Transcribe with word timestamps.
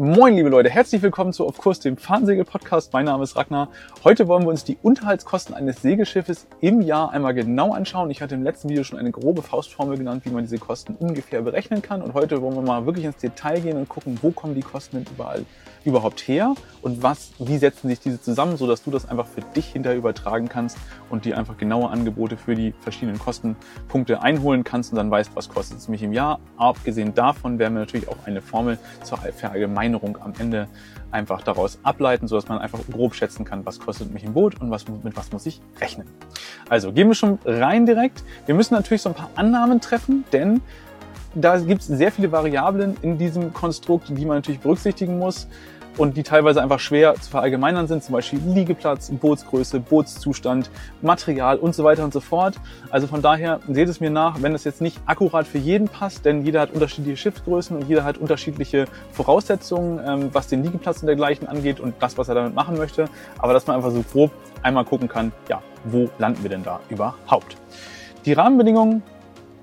Moin, 0.00 0.36
liebe 0.36 0.48
Leute, 0.48 0.70
herzlich 0.70 1.02
willkommen 1.02 1.32
zu 1.32 1.44
Auf 1.44 1.58
Kurs, 1.58 1.80
dem 1.80 1.96
Fahnsegel-Podcast. 1.96 2.92
Mein 2.92 3.06
Name 3.06 3.24
ist 3.24 3.34
Ragnar. 3.34 3.68
Heute 4.04 4.28
wollen 4.28 4.44
wir 4.44 4.50
uns 4.50 4.62
die 4.62 4.78
Unterhaltskosten 4.80 5.56
eines 5.56 5.82
Segelschiffes 5.82 6.46
im 6.60 6.82
Jahr 6.82 7.10
einmal 7.10 7.34
genau 7.34 7.72
anschauen. 7.72 8.08
Ich 8.12 8.22
hatte 8.22 8.36
im 8.36 8.44
letzten 8.44 8.68
Video 8.68 8.84
schon 8.84 9.00
eine 9.00 9.10
grobe 9.10 9.42
Faustformel 9.42 9.98
genannt, 9.98 10.24
wie 10.24 10.30
man 10.30 10.44
diese 10.44 10.58
Kosten 10.58 10.94
ungefähr 10.94 11.42
berechnen 11.42 11.82
kann. 11.82 12.00
Und 12.00 12.14
heute 12.14 12.40
wollen 12.40 12.54
wir 12.54 12.62
mal 12.62 12.86
wirklich 12.86 13.06
ins 13.06 13.16
Detail 13.16 13.60
gehen 13.60 13.76
und 13.76 13.88
gucken, 13.88 14.16
wo 14.22 14.30
kommen 14.30 14.54
die 14.54 14.60
Kosten 14.60 14.98
denn 14.98 15.06
überall 15.12 15.44
überhaupt 15.84 16.20
her 16.28 16.54
und 16.82 17.02
was, 17.02 17.32
wie 17.38 17.56
setzen 17.58 17.88
sich 17.88 17.98
diese 17.98 18.20
zusammen, 18.20 18.56
sodass 18.56 18.84
du 18.84 18.90
das 18.90 19.08
einfach 19.08 19.26
für 19.26 19.40
dich 19.40 19.66
hinterher 19.66 19.98
übertragen 19.98 20.48
kannst 20.48 20.76
und 21.08 21.24
dir 21.24 21.38
einfach 21.38 21.56
genaue 21.56 21.88
Angebote 21.88 22.36
für 22.36 22.54
die 22.54 22.72
verschiedenen 22.80 23.18
Kostenpunkte 23.18 24.22
einholen 24.22 24.64
kannst 24.64 24.92
und 24.92 24.96
dann 24.96 25.10
weißt, 25.10 25.30
was 25.34 25.48
kostet 25.48 25.78
es 25.78 25.88
mich 25.88 26.02
im 26.02 26.12
Jahr. 26.12 26.40
Abgesehen 26.56 27.14
davon 27.14 27.58
werden 27.58 27.74
wir 27.74 27.80
natürlich 27.80 28.08
auch 28.08 28.26
eine 28.26 28.42
Formel 28.42 28.78
zur 29.02 29.18
Verallgemeinerung 29.18 29.87
am 29.94 30.32
Ende 30.38 30.68
einfach 31.10 31.42
daraus 31.42 31.78
ableiten, 31.82 32.28
sodass 32.28 32.48
man 32.48 32.58
einfach 32.58 32.80
grob 32.90 33.14
schätzen 33.14 33.44
kann, 33.44 33.64
was 33.64 33.80
kostet 33.80 34.12
mich 34.12 34.24
ein 34.24 34.34
Boot 34.34 34.60
und 34.60 34.70
was, 34.70 34.86
mit 34.88 35.16
was 35.16 35.32
muss 35.32 35.46
ich 35.46 35.60
rechnen. 35.80 36.06
Also 36.68 36.92
gehen 36.92 37.08
wir 37.08 37.14
schon 37.14 37.38
rein 37.44 37.86
direkt. 37.86 38.22
Wir 38.46 38.54
müssen 38.54 38.74
natürlich 38.74 39.02
so 39.02 39.10
ein 39.10 39.14
paar 39.14 39.30
Annahmen 39.34 39.80
treffen, 39.80 40.24
denn 40.32 40.60
da 41.34 41.58
gibt 41.58 41.82
es 41.82 41.86
sehr 41.86 42.10
viele 42.12 42.32
Variablen 42.32 42.96
in 43.02 43.18
diesem 43.18 43.52
Konstrukt, 43.52 44.08
die 44.08 44.24
man 44.24 44.38
natürlich 44.38 44.60
berücksichtigen 44.60 45.18
muss 45.18 45.46
und 45.98 46.16
die 46.16 46.22
teilweise 46.22 46.62
einfach 46.62 46.80
schwer 46.80 47.14
zu 47.16 47.28
verallgemeinern 47.28 47.88
sind, 47.88 48.02
zum 48.02 48.14
Beispiel 48.14 48.40
Liegeplatz, 48.46 49.10
Bootsgröße, 49.10 49.80
Bootszustand, 49.80 50.70
Material 51.02 51.58
und 51.58 51.74
so 51.74 51.84
weiter 51.84 52.04
und 52.04 52.12
so 52.12 52.20
fort. 52.20 52.54
Also 52.90 53.06
von 53.06 53.20
daher 53.20 53.60
seht 53.68 53.88
es 53.88 54.00
mir 54.00 54.10
nach, 54.10 54.40
wenn 54.40 54.54
es 54.54 54.64
jetzt 54.64 54.80
nicht 54.80 54.98
akkurat 55.06 55.46
für 55.46 55.58
jeden 55.58 55.88
passt, 55.88 56.24
denn 56.24 56.44
jeder 56.44 56.60
hat 56.60 56.70
unterschiedliche 56.72 57.16
Schiffsgrößen 57.16 57.76
und 57.76 57.88
jeder 57.88 58.04
hat 58.04 58.16
unterschiedliche 58.16 58.86
Voraussetzungen, 59.12 60.00
ähm, 60.06 60.30
was 60.32 60.46
den 60.46 60.62
Liegeplatz 60.62 61.00
und 61.00 61.08
dergleichen 61.08 61.48
angeht 61.48 61.80
und 61.80 61.94
das, 62.00 62.16
was 62.16 62.28
er 62.28 62.36
damit 62.36 62.54
machen 62.54 62.78
möchte. 62.78 63.06
Aber 63.38 63.52
dass 63.52 63.66
man 63.66 63.76
einfach 63.76 63.90
so 63.90 64.02
grob 64.02 64.30
einmal 64.62 64.84
gucken 64.84 65.08
kann, 65.08 65.32
ja, 65.48 65.60
wo 65.84 66.08
landen 66.18 66.42
wir 66.42 66.50
denn 66.50 66.62
da 66.62 66.80
überhaupt? 66.88 67.56
Die 68.24 68.32
Rahmenbedingungen, 68.32 69.02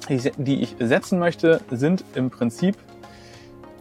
die 0.09 0.62
ich 0.62 0.76
setzen 0.80 1.18
möchte, 1.20 1.62
sind 1.72 2.04
im 2.14 2.30
Prinzip 2.30 2.76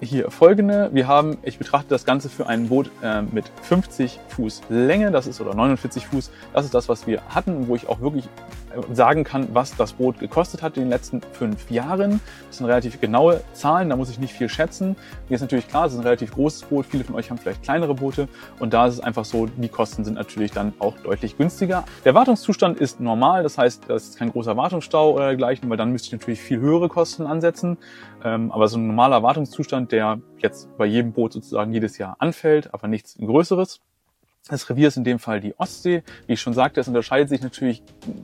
hier 0.05 0.31
folgende. 0.31 0.91
Wir 0.93 1.09
haben, 1.09 1.39
ich 1.43 1.59
betrachte 1.59 1.89
das 1.89 2.05
Ganze 2.05 2.29
für 2.29 2.47
ein 2.47 2.69
Boot 2.69 2.91
äh, 3.03 3.23
mit 3.23 3.51
50 3.63 4.21
Fuß 4.29 4.63
Länge, 4.69 5.11
das 5.11 5.27
ist 5.27 5.41
oder 5.41 5.55
49 5.55 6.07
Fuß. 6.07 6.31
Das 6.53 6.65
ist 6.65 6.75
das, 6.75 6.89
was 6.89 7.07
wir 7.07 7.23
hatten, 7.29 7.69
wo 7.69 7.77
ich 7.77 7.89
auch 7.89 8.01
wirklich 8.01 8.29
sagen 8.93 9.25
kann, 9.25 9.49
was 9.53 9.77
das 9.77 9.95
Boot 9.95 10.19
gekostet 10.19 10.63
hat 10.63 10.77
in 10.77 10.85
den 10.85 10.91
letzten 10.91 11.21
fünf 11.33 11.71
Jahren. 11.71 12.21
Das 12.49 12.59
sind 12.59 12.67
relativ 12.67 13.01
genaue 13.01 13.43
Zahlen, 13.53 13.89
da 13.89 13.97
muss 13.97 14.11
ich 14.11 14.19
nicht 14.19 14.33
viel 14.33 14.49
schätzen. 14.49 14.97
Mir 15.29 15.37
ist 15.37 15.41
natürlich 15.41 15.69
klar, 15.69 15.87
es 15.87 15.93
ist 15.93 15.99
ein 15.99 16.05
relativ 16.05 16.33
großes 16.33 16.63
Boot. 16.65 16.87
Viele 16.87 17.05
von 17.05 17.15
euch 17.15 17.31
haben 17.31 17.39
vielleicht 17.39 17.63
kleinere 17.63 17.95
Boote 17.95 18.29
und 18.59 18.75
da 18.75 18.87
ist 18.87 18.95
es 18.95 19.01
einfach 19.01 19.25
so, 19.25 19.47
die 19.47 19.69
Kosten 19.69 20.05
sind 20.05 20.15
natürlich 20.15 20.53
dann 20.53 20.73
auch 20.79 20.97
deutlich 20.99 21.37
günstiger. 21.37 21.85
Der 22.05 22.15
Wartungszustand 22.15 22.79
ist 22.81 23.01
normal, 23.01 23.43
das 23.43 23.59
heißt, 23.59 23.85
das 23.89 24.05
ist 24.05 24.19
kein 24.19 24.31
großer 24.31 24.57
Wartungsstau 24.57 25.13
oder 25.13 25.27
dergleichen, 25.27 25.69
weil 25.71 25.77
dann 25.77 25.93
müsste 25.93 26.09
ich 26.09 26.13
natürlich 26.13 26.41
viel 26.41 26.61
höhere 26.61 26.89
Kosten 26.89 27.27
ansetzen. 27.27 27.79
Ähm, 28.25 28.51
aber 28.53 28.69
so 28.69 28.79
ein 28.79 28.87
normaler 28.87 29.23
Wartungszustand, 29.23 29.93
der 29.93 30.21
jetzt 30.39 30.69
bei 30.77 30.87
jedem 30.87 31.13
Boot 31.13 31.33
sozusagen 31.33 31.73
jedes 31.73 31.99
Jahr 31.99 32.17
anfällt, 32.19 32.73
aber 32.73 32.89
nichts 32.89 33.17
Größeres. 33.19 33.81
Das 34.49 34.69
Revier 34.69 34.89
ist 34.89 34.99
in 34.99 35.05
dem 35.05 35.19
Fall 35.19 35.41
die 35.41 35.59
Ostsee. 35.59 36.03
Wie 36.27 36.35
ich 36.35 36.41
schon 36.43 36.53
sagte, 36.53 36.79
es 36.79 36.87
unterscheidet 36.87 37.31
sich 37.31 37.41
natürlich 37.41 37.83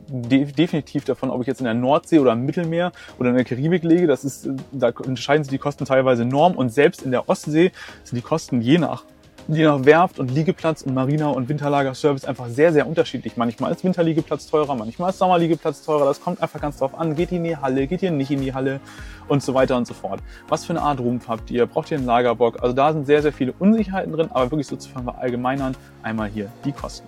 de 0.08 0.44
definitiv 0.44 1.06
davon, 1.06 1.30
ob 1.30 1.40
ich 1.40 1.46
jetzt 1.46 1.60
in 1.60 1.64
der 1.64 1.72
Nordsee 1.72 2.18
oder 2.18 2.32
im 2.32 2.44
Mittelmeer 2.44 2.92
oder 3.18 3.30
in 3.30 3.36
der 3.36 3.44
Karibik 3.46 3.84
lege. 3.84 4.06
Das 4.06 4.22
ist, 4.22 4.46
da 4.70 4.88
unterscheiden 4.88 5.44
sich 5.44 5.50
die 5.50 5.58
Kosten 5.58 5.86
teilweise 5.86 6.24
enorm 6.24 6.56
und 6.56 6.68
selbst 6.68 7.00
in 7.00 7.10
der 7.10 7.30
Ostsee 7.30 7.72
sind 8.04 8.16
die 8.16 8.22
Kosten 8.22 8.60
je 8.60 8.76
nach 8.76 9.04
je 9.48 9.64
nach 9.64 9.84
Werft 9.84 10.19
und 10.19 10.30
Liegeplatz 10.30 10.83
und 10.83 10.94
Marina 10.94 11.28
und 11.28 11.48
Winterlagerservice 11.48 12.24
einfach 12.24 12.48
sehr, 12.48 12.72
sehr 12.72 12.86
unterschiedlich. 12.86 13.36
Manchmal 13.36 13.72
ist 13.72 13.84
Winterliegeplatz 13.84 14.47
teurer, 14.48 14.74
manchmal 14.74 15.10
ist 15.10 15.19
Sommerliegeplatz 15.19 15.84
teurer. 15.84 16.04
Das 16.04 16.20
kommt 16.20 16.42
einfach 16.42 16.60
ganz 16.60 16.78
drauf 16.78 16.98
an. 16.98 17.14
Geht 17.14 17.32
ihr 17.32 17.38
in 17.38 17.44
die 17.44 17.56
Halle, 17.56 17.87
geht 17.87 18.03
ihr 18.03 18.10
nicht 18.10 18.31
in 18.31 18.41
die 18.41 18.54
Halle 18.54 18.81
und 19.28 19.42
so 19.42 19.54
weiter 19.54 19.76
und 19.76 19.87
so 19.87 19.94
fort. 19.94 20.20
Was 20.48 20.64
für 20.64 20.72
eine 20.72 20.82
Art 20.82 21.00
Rumpf 21.00 21.28
habt 21.28 21.50
ihr? 21.50 21.66
Braucht 21.66 21.91
ihr 21.91 21.98
einen 21.98 22.06
Lagerbock? 22.06 22.62
Also 22.62 22.75
da 22.75 22.92
sind 22.92 23.06
sehr, 23.06 23.22
sehr 23.22 23.32
viele 23.32 23.53
Unsicherheiten 23.59 24.12
drin, 24.12 24.28
aber 24.32 24.50
wirklich 24.50 24.66
so 24.66 24.76
zu 24.76 24.88
verallgemeinern, 24.88 25.76
einmal 26.03 26.28
hier 26.28 26.50
die 26.64 26.72
Kosten. 26.72 27.06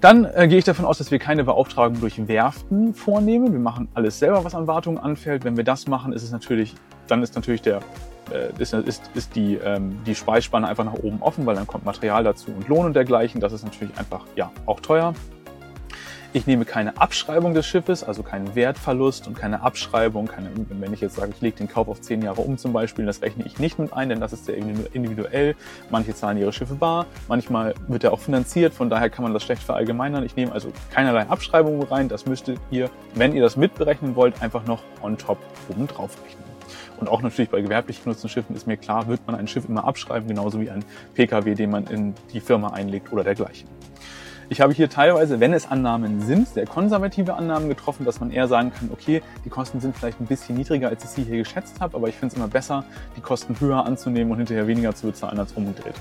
Dann 0.00 0.26
äh, 0.26 0.46
gehe 0.46 0.58
ich 0.58 0.64
davon 0.64 0.84
aus, 0.84 0.98
dass 0.98 1.10
wir 1.10 1.18
keine 1.18 1.42
Beauftragung 1.42 1.98
durch 1.98 2.28
Werften 2.28 2.94
vornehmen. 2.94 3.52
Wir 3.52 3.58
machen 3.58 3.88
alles 3.94 4.20
selber, 4.20 4.44
was 4.44 4.54
an 4.54 4.68
Wartungen 4.68 4.98
anfällt. 4.98 5.44
Wenn 5.44 5.56
wir 5.56 5.64
das 5.64 5.88
machen, 5.88 6.12
ist 6.12 6.22
es 6.22 6.30
natürlich, 6.30 6.76
dann 7.10 7.22
ist 7.22 7.34
natürlich 7.34 7.62
der 7.62 7.80
äh, 8.30 8.50
ist, 8.58 8.74
ist, 8.74 9.10
ist 9.14 9.36
die, 9.36 9.54
ähm, 9.54 10.00
die 10.06 10.14
Speisspanne 10.14 10.68
einfach 10.68 10.84
nach 10.84 10.94
oben 10.94 11.22
offen, 11.22 11.46
weil 11.46 11.54
dann 11.54 11.66
kommt 11.66 11.84
Material 11.84 12.24
dazu 12.24 12.50
und 12.50 12.68
Lohn 12.68 12.86
und 12.86 12.94
dergleichen. 12.94 13.40
Das 13.40 13.52
ist 13.52 13.64
natürlich 13.64 13.96
einfach 13.98 14.24
ja 14.36 14.50
auch 14.66 14.80
teuer. 14.80 15.14
Ich 16.34 16.46
nehme 16.46 16.66
keine 16.66 17.00
Abschreibung 17.00 17.54
des 17.54 17.66
Schiffes, 17.66 18.04
also 18.04 18.22
keinen 18.22 18.54
Wertverlust 18.54 19.26
und 19.26 19.34
keine 19.34 19.62
Abschreibung. 19.62 20.26
Keine, 20.26 20.50
wenn 20.68 20.92
ich 20.92 21.00
jetzt 21.00 21.16
sage, 21.16 21.32
ich 21.34 21.40
lege 21.40 21.56
den 21.56 21.68
Kauf 21.68 21.88
auf 21.88 22.02
zehn 22.02 22.20
Jahre 22.20 22.42
um 22.42 22.58
zum 22.58 22.74
Beispiel, 22.74 23.06
das 23.06 23.22
rechne 23.22 23.46
ich 23.46 23.58
nicht 23.58 23.78
mit 23.78 23.94
ein, 23.94 24.10
denn 24.10 24.20
das 24.20 24.34
ist 24.34 24.44
sehr 24.44 24.56
individuell. 24.56 25.56
Manche 25.88 26.14
zahlen 26.14 26.36
ihre 26.36 26.52
Schiffe 26.52 26.74
bar, 26.74 27.06
manchmal 27.28 27.74
wird 27.88 28.04
er 28.04 28.12
auch 28.12 28.20
finanziert, 28.20 28.74
von 28.74 28.90
daher 28.90 29.08
kann 29.08 29.22
man 29.22 29.32
das 29.32 29.42
schlecht 29.42 29.62
verallgemeinern. 29.62 30.22
Ich 30.22 30.36
nehme 30.36 30.52
also 30.52 30.70
keinerlei 30.90 31.22
Abschreibungen 31.22 31.82
rein. 31.84 32.10
Das 32.10 32.26
müsstet 32.26 32.60
ihr, 32.70 32.90
wenn 33.14 33.34
ihr 33.34 33.40
das 33.40 33.56
mitberechnen 33.56 34.14
wollt, 34.14 34.42
einfach 34.42 34.66
noch 34.66 34.82
on 35.00 35.16
top 35.16 35.38
oben 35.70 35.86
drauf 35.86 36.14
rechnen. 36.22 36.57
Und 37.00 37.08
auch 37.08 37.22
natürlich 37.22 37.50
bei 37.50 37.60
gewerblich 37.60 38.02
genutzten 38.02 38.28
Schiffen 38.28 38.54
ist 38.56 38.66
mir 38.66 38.76
klar, 38.76 39.06
wird 39.08 39.26
man 39.26 39.36
ein 39.36 39.46
Schiff 39.46 39.68
immer 39.68 39.84
abschreiben, 39.84 40.28
genauso 40.28 40.60
wie 40.60 40.70
ein 40.70 40.84
Pkw, 41.14 41.54
den 41.54 41.70
man 41.70 41.86
in 41.86 42.14
die 42.32 42.40
Firma 42.40 42.68
einlegt 42.68 43.12
oder 43.12 43.24
dergleichen. 43.24 43.68
Ich 44.50 44.62
habe 44.62 44.72
hier 44.72 44.88
teilweise, 44.88 45.40
wenn 45.40 45.52
es 45.52 45.70
Annahmen 45.70 46.22
sind, 46.22 46.48
sehr 46.48 46.66
konservative 46.66 47.34
Annahmen 47.34 47.68
getroffen, 47.68 48.06
dass 48.06 48.18
man 48.18 48.30
eher 48.30 48.48
sagen 48.48 48.72
kann, 48.72 48.88
okay, 48.90 49.22
die 49.44 49.50
Kosten 49.50 49.78
sind 49.80 49.94
vielleicht 49.94 50.20
ein 50.20 50.26
bisschen 50.26 50.56
niedriger, 50.56 50.88
als 50.88 51.04
ich 51.04 51.10
sie 51.10 51.24
hier 51.24 51.36
geschätzt 51.36 51.80
habe, 51.80 51.94
aber 51.94 52.08
ich 52.08 52.14
finde 52.14 52.32
es 52.32 52.38
immer 52.38 52.48
besser, 52.48 52.84
die 53.14 53.20
Kosten 53.20 53.60
höher 53.60 53.84
anzunehmen 53.84 54.32
und 54.32 54.38
hinterher 54.38 54.66
weniger 54.66 54.94
zu 54.94 55.06
bezahlen 55.06 55.38
als 55.38 55.52
umgedreht. 55.52 55.94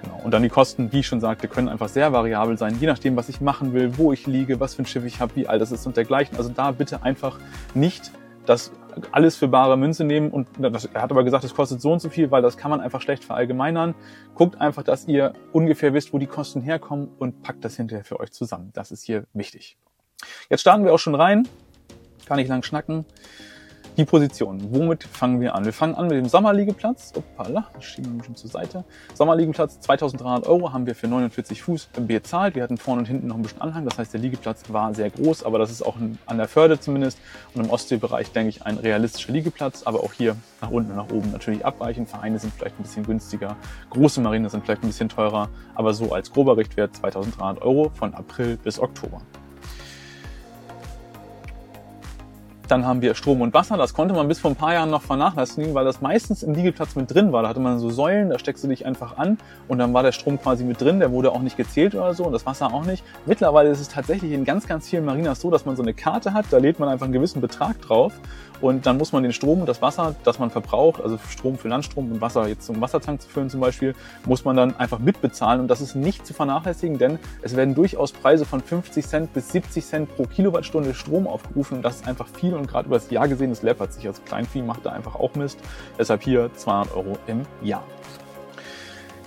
Genau. 0.00 0.20
Und 0.22 0.32
dann 0.32 0.44
die 0.44 0.48
Kosten, 0.48 0.92
wie 0.92 1.00
ich 1.00 1.08
schon 1.08 1.20
sagte, 1.20 1.48
können 1.48 1.68
einfach 1.68 1.88
sehr 1.88 2.12
variabel 2.12 2.56
sein, 2.56 2.76
je 2.78 2.86
nachdem, 2.86 3.16
was 3.16 3.28
ich 3.28 3.40
machen 3.40 3.72
will, 3.72 3.98
wo 3.98 4.12
ich 4.12 4.28
liege, 4.28 4.60
was 4.60 4.76
für 4.76 4.82
ein 4.82 4.86
Schiff 4.86 5.04
ich 5.04 5.20
habe, 5.20 5.34
wie 5.34 5.48
alt 5.48 5.60
es 5.60 5.72
ist 5.72 5.86
und 5.86 5.96
dergleichen. 5.96 6.36
Also 6.36 6.50
da 6.50 6.70
bitte 6.70 7.02
einfach 7.02 7.40
nicht 7.74 8.12
das 8.44 8.70
alles 9.12 9.36
für 9.36 9.48
bare 9.48 9.76
Münze 9.76 10.04
nehmen 10.04 10.30
und 10.30 10.48
das, 10.58 10.86
er 10.86 11.02
hat 11.02 11.10
aber 11.10 11.24
gesagt, 11.24 11.44
es 11.44 11.54
kostet 11.54 11.80
so 11.80 11.92
und 11.92 12.00
so 12.00 12.08
viel, 12.08 12.30
weil 12.30 12.42
das 12.42 12.56
kann 12.56 12.70
man 12.70 12.80
einfach 12.80 13.00
schlecht 13.00 13.24
verallgemeinern. 13.24 13.94
Guckt 14.34 14.60
einfach, 14.60 14.82
dass 14.82 15.06
ihr 15.06 15.32
ungefähr 15.52 15.94
wisst, 15.94 16.12
wo 16.12 16.18
die 16.18 16.26
Kosten 16.26 16.60
herkommen 16.60 17.08
und 17.18 17.42
packt 17.42 17.64
das 17.64 17.76
hinterher 17.76 18.04
für 18.04 18.20
euch 18.20 18.32
zusammen. 18.32 18.70
Das 18.72 18.90
ist 18.90 19.02
hier 19.02 19.24
wichtig. 19.32 19.76
Jetzt 20.48 20.60
starten 20.60 20.84
wir 20.84 20.92
auch 20.92 20.98
schon 20.98 21.14
rein. 21.14 21.48
Kann 22.26 22.38
nicht 22.38 22.48
lang 22.48 22.62
schnacken. 22.62 23.04
Die 23.96 24.04
Position. 24.04 24.74
Womit 24.74 25.04
fangen 25.04 25.40
wir 25.40 25.54
an? 25.54 25.64
Wir 25.64 25.72
fangen 25.72 25.94
an 25.94 26.08
mit 26.08 26.18
dem 26.18 26.28
Sommerliegeplatz. 26.28 27.14
Opala, 27.16 27.70
das 27.72 27.84
schieben 27.84 28.18
wir 28.18 28.24
schon 28.24 28.36
zur 28.36 28.50
Seite. 28.50 28.84
Sommerliegeplatz, 29.14 29.80
2300 29.80 30.46
Euro 30.46 30.70
haben 30.74 30.84
wir 30.84 30.94
für 30.94 31.08
49 31.08 31.62
Fuß 31.62 31.88
bezahlt. 32.06 32.56
Wir 32.56 32.62
hatten 32.62 32.76
vorne 32.76 33.00
und 33.00 33.06
hinten 33.06 33.28
noch 33.28 33.36
ein 33.36 33.42
bisschen 33.42 33.62
Anhang. 33.62 33.86
Das 33.86 33.96
heißt, 33.96 34.12
der 34.12 34.20
Liegeplatz 34.20 34.64
war 34.68 34.92
sehr 34.92 35.08
groß, 35.08 35.44
aber 35.44 35.58
das 35.58 35.70
ist 35.70 35.80
auch 35.80 35.96
an 36.26 36.36
der 36.36 36.46
Förde 36.46 36.78
zumindest. 36.78 37.18
Und 37.54 37.64
im 37.64 37.70
Ostseebereich, 37.70 38.32
denke 38.32 38.50
ich, 38.50 38.66
ein 38.66 38.76
realistischer 38.76 39.32
Liegeplatz. 39.32 39.84
Aber 39.84 40.00
auch 40.00 40.12
hier 40.12 40.36
nach 40.60 40.70
unten 40.70 40.90
und 40.90 40.96
nach 40.98 41.10
oben 41.10 41.32
natürlich 41.32 41.64
abweichen. 41.64 42.06
Vereine 42.06 42.38
sind 42.38 42.52
vielleicht 42.52 42.78
ein 42.78 42.82
bisschen 42.82 43.06
günstiger. 43.06 43.56
Große 43.88 44.20
Marine 44.20 44.50
sind 44.50 44.62
vielleicht 44.62 44.82
ein 44.82 44.88
bisschen 44.88 45.08
teurer. 45.08 45.48
Aber 45.74 45.94
so 45.94 46.12
als 46.12 46.30
grober 46.30 46.58
Richtwert 46.58 46.94
2300 46.96 47.62
Euro 47.62 47.90
von 47.94 48.12
April 48.12 48.58
bis 48.62 48.78
Oktober. 48.78 49.22
Dann 52.68 52.84
haben 52.84 53.00
wir 53.00 53.14
Strom 53.14 53.42
und 53.42 53.54
Wasser. 53.54 53.76
Das 53.76 53.94
konnte 53.94 54.14
man 54.14 54.26
bis 54.26 54.40
vor 54.40 54.50
ein 54.50 54.56
paar 54.56 54.74
Jahren 54.74 54.90
noch 54.90 55.02
vernachlässigen, 55.02 55.74
weil 55.74 55.84
das 55.84 56.00
meistens 56.00 56.42
im 56.42 56.54
Liegeplatz 56.54 56.96
mit 56.96 57.14
drin 57.14 57.32
war. 57.32 57.42
Da 57.42 57.50
hatte 57.50 57.60
man 57.60 57.78
so 57.78 57.90
Säulen, 57.90 58.30
da 58.30 58.38
steckst 58.38 58.64
du 58.64 58.68
dich 58.68 58.84
einfach 58.84 59.18
an 59.18 59.38
und 59.68 59.78
dann 59.78 59.94
war 59.94 60.02
der 60.02 60.12
Strom 60.12 60.40
quasi 60.40 60.64
mit 60.64 60.80
drin. 60.80 60.98
Der 60.98 61.12
wurde 61.12 61.30
auch 61.30 61.42
nicht 61.42 61.56
gezählt 61.56 61.94
oder 61.94 62.12
so 62.14 62.24
und 62.24 62.32
das 62.32 62.44
Wasser 62.44 62.74
auch 62.74 62.84
nicht. 62.84 63.04
Mittlerweile 63.24 63.70
ist 63.70 63.80
es 63.80 63.88
tatsächlich 63.88 64.32
in 64.32 64.44
ganz, 64.44 64.66
ganz 64.66 64.88
vielen 64.88 65.04
Marinas 65.04 65.40
so, 65.40 65.50
dass 65.50 65.64
man 65.64 65.76
so 65.76 65.82
eine 65.82 65.94
Karte 65.94 66.32
hat. 66.32 66.46
Da 66.50 66.58
lädt 66.58 66.80
man 66.80 66.88
einfach 66.88 67.04
einen 67.04 67.12
gewissen 67.12 67.40
Betrag 67.40 67.80
drauf 67.82 68.12
und 68.60 68.86
dann 68.86 68.96
muss 68.96 69.12
man 69.12 69.22
den 69.22 69.32
Strom 69.32 69.60
und 69.60 69.68
das 69.68 69.82
Wasser, 69.82 70.14
das 70.24 70.38
man 70.38 70.50
verbraucht, 70.50 71.00
also 71.00 71.18
Strom 71.28 71.58
für 71.58 71.68
Landstrom 71.68 72.10
und 72.10 72.20
Wasser 72.20 72.48
jetzt 72.48 72.66
zum 72.66 72.80
Wassertank 72.80 73.20
zu 73.20 73.28
füllen 73.28 73.50
zum 73.50 73.60
Beispiel, 73.60 73.94
muss 74.24 74.44
man 74.44 74.56
dann 74.56 74.76
einfach 74.76 74.98
mitbezahlen. 74.98 75.60
Und 75.60 75.68
das 75.68 75.80
ist 75.80 75.94
nicht 75.94 76.26
zu 76.26 76.32
vernachlässigen, 76.34 76.98
denn 76.98 77.18
es 77.42 77.54
werden 77.54 77.74
durchaus 77.74 78.12
Preise 78.12 78.44
von 78.44 78.60
50 78.60 79.06
Cent 79.06 79.32
bis 79.34 79.50
70 79.50 79.84
Cent 79.84 80.16
pro 80.16 80.24
Kilowattstunde 80.24 80.94
Strom 80.94 81.26
aufgerufen. 81.26 81.78
Und 81.78 81.82
das 81.82 81.96
ist 81.96 82.08
einfach 82.08 82.28
viel 82.28 82.54
und 82.56 82.68
gerade 82.68 82.86
über 82.86 82.96
das 82.96 83.10
Jahr 83.10 83.28
gesehen, 83.28 83.50
das 83.50 83.62
läppert 83.62 83.92
sich. 83.92 84.06
Also 84.06 84.22
Kleinvieh 84.22 84.62
macht 84.62 84.86
da 84.86 84.90
einfach 84.90 85.14
auch 85.14 85.34
Mist. 85.34 85.58
Deshalb 85.98 86.22
hier 86.22 86.50
200 86.54 86.94
Euro 86.94 87.18
im 87.26 87.42
Jahr. 87.62 87.84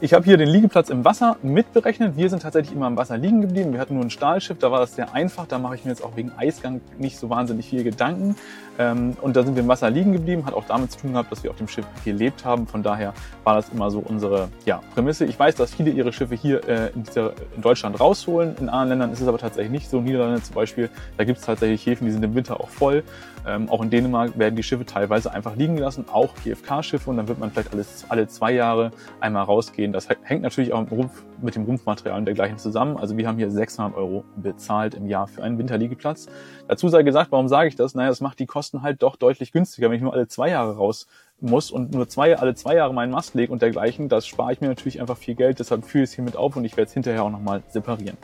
Ich 0.02 0.14
habe 0.14 0.24
hier 0.24 0.38
den 0.38 0.48
Liegeplatz 0.48 0.90
im 0.90 1.04
Wasser 1.04 1.36
mitberechnet. 1.42 2.16
Wir 2.16 2.30
sind 2.30 2.42
tatsächlich 2.42 2.74
immer 2.74 2.88
im 2.88 2.96
Wasser 2.96 3.18
liegen 3.18 3.42
geblieben. 3.42 3.74
Wir 3.74 3.82
hatten 3.82 3.96
nur 3.96 4.06
ein 4.06 4.10
Stahlschiff, 4.10 4.58
da 4.58 4.72
war 4.72 4.80
das 4.80 4.96
sehr 4.96 5.14
einfach. 5.14 5.46
Da 5.46 5.60
mache 5.60 5.76
ich 5.76 5.84
mir 5.84 5.92
jetzt 5.92 6.02
auch 6.02 6.16
wegen 6.16 6.32
Eisgang 6.38 6.80
nicht 6.98 7.18
so 7.18 7.30
wahnsinnig 7.30 7.66
viel 7.66 7.84
Gedanken. 7.84 8.38
Ähm, 8.78 9.18
und 9.20 9.36
da 9.36 9.44
sind 9.44 9.56
wir 9.56 9.62
im 9.62 9.68
Wasser 9.68 9.90
liegen 9.90 10.14
geblieben. 10.14 10.46
Hat 10.46 10.54
auch 10.54 10.64
damit 10.64 10.94
zu 10.94 11.00
tun 11.00 11.12
gehabt, 11.12 11.30
dass 11.34 11.44
wir 11.44 11.52
auf 11.52 11.58
dem 11.58 11.68
Schiff 11.68 11.86
gelebt 12.06 12.46
haben. 12.46 12.66
Von 12.66 12.82
daher 12.82 13.14
war 13.44 13.56
das 13.56 13.68
immer 13.70 13.92
so 13.92 14.00
unsere 14.00 14.48
ja, 14.66 14.82
Prämisse. 14.94 15.26
Ich 15.26 15.38
weiß, 15.38 15.56
dass 15.56 15.76
viele 15.76 15.90
ihre 15.90 16.14
Schiffe 16.14 16.36
hier 16.36 16.66
äh, 16.70 16.92
in, 16.96 17.04
dieser, 17.04 17.34
in 17.58 17.62
Deutschland 17.62 18.00
rausholen. 18.00 18.56
In 18.58 18.70
anderen 18.70 18.88
Ländern 18.88 19.12
ist 19.12 19.20
es 19.20 19.28
aber 19.28 19.38
tatsächlich 19.38 19.72
nicht 19.72 19.90
so. 19.90 20.00
Niederlande 20.00 20.42
zum 20.42 20.56
Beispiel, 20.56 20.90
da 21.18 21.26
gibt 21.26 21.40
es 21.40 21.46
tatsächlich 21.46 21.86
Häfen, 21.86 22.06
die 22.06 22.14
sind 22.14 22.24
im 22.24 22.36
Winter 22.36 22.62
auch 22.62 22.70
voll. 22.70 23.04
Ähm, 23.50 23.68
auch 23.70 23.82
in 23.82 23.90
Dänemark 23.90 24.38
werden 24.38 24.56
die 24.56 24.62
Schiffe 24.62 24.86
teilweise 24.86 25.34
einfach 25.34 25.56
liegen 25.56 25.76
gelassen, 25.76 26.06
auch 26.12 26.36
GFK-Schiffe. 26.44 27.10
Und 27.10 27.18
dann 27.18 27.28
wird 27.28 27.40
man 27.40 27.50
vielleicht 27.50 27.74
alles, 27.74 28.06
alle 28.08 28.28
zwei 28.28 28.52
Jahre 28.52 28.92
einmal 29.20 29.44
rausgehen. 29.44 29.92
Das 29.92 30.08
hängt 30.24 30.44
natürlich 30.44 30.72
auch 30.72 30.90
Rumpf, 30.92 31.24
mit 31.42 31.56
dem 31.56 31.64
Rumpfmaterial 31.64 32.20
und 32.20 32.26
dergleichen 32.26 32.60
zusammen. 32.60 32.98
Also 32.98 33.18
wir 33.18 33.28
haben 33.28 33.38
hier 33.38 33.50
600 33.50 33.96
Euro 33.96 34.24
bezahlt 34.36 34.94
im 34.94 35.08
Jahr 35.08 35.28
für 35.28 35.42
einen 35.42 35.58
Winterliegeplatz. 35.58 36.28
Dazu 36.68 36.90
sei 36.90 37.02
gesagt, 37.02 37.32
warum 37.32 37.48
sage 37.48 37.70
ich 37.70 37.76
das? 37.76 37.96
Naja, 37.96 38.10
das 38.10 38.22
macht 38.22 38.40
die 38.40 38.46
Kosten 38.46 38.84
halt 38.84 39.02
doch 39.02 39.16
deutlich 39.16 39.52
günstiger, 39.52 39.90
wenn 39.90 39.96
ich 39.96 40.04
nur 40.04 40.14
alle 40.14 40.28
zwei 40.28 40.50
Jahre 40.50 40.76
raus 40.76 41.08
muss 41.42 41.72
und 41.72 41.94
nur 41.94 42.08
zwei, 42.08 42.38
alle 42.38 42.54
zwei 42.54 42.76
Jahre 42.76 42.94
meinen 42.94 43.12
Mast 43.12 43.34
lege 43.34 43.52
und 43.52 43.62
dergleichen. 43.62 44.10
Das 44.10 44.28
spare 44.28 44.54
ich 44.54 44.62
mir 44.62 44.68
natürlich 44.68 45.02
einfach 45.02 45.18
viel 45.18 45.36
Geld. 45.36 45.60
Deshalb 45.60 45.86
führe 45.86 46.04
ich 46.04 46.12
es 46.12 46.16
hier 46.16 46.24
mit 46.24 46.36
auf 46.36 46.56
und 46.56 46.66
ich 46.66 46.78
werde 46.78 46.90
es 46.90 46.94
hinterher 46.94 47.24
auch 47.24 47.32
nochmal 47.32 47.64
separieren. 47.70 48.18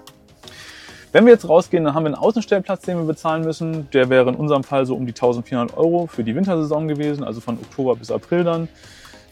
Wenn 1.16 1.26
wir 1.26 1.32
jetzt 1.32 1.48
rausgehen, 1.48 1.86
dann 1.86 1.94
haben 1.94 2.04
wir 2.04 2.08
einen 2.08 2.16
Außenstellplatz, 2.16 2.82
den 2.82 2.98
wir 2.98 3.06
bezahlen 3.06 3.46
müssen. 3.46 3.90
Der 3.92 4.10
wäre 4.10 4.28
in 4.28 4.36
unserem 4.36 4.66
Fall 4.66 4.86
so 4.86 4.96
um 4.96 5.06
die 5.06 5.14
1400 5.14 5.78
Euro 5.78 6.08
für 6.08 6.26
die 6.26 6.36
Wintersaison 6.36 6.90
gewesen, 6.90 7.24
also 7.24 7.40
von 7.40 7.58
Oktober 7.58 7.96
bis 7.96 8.12
April 8.12 8.44
dann. 8.44 8.68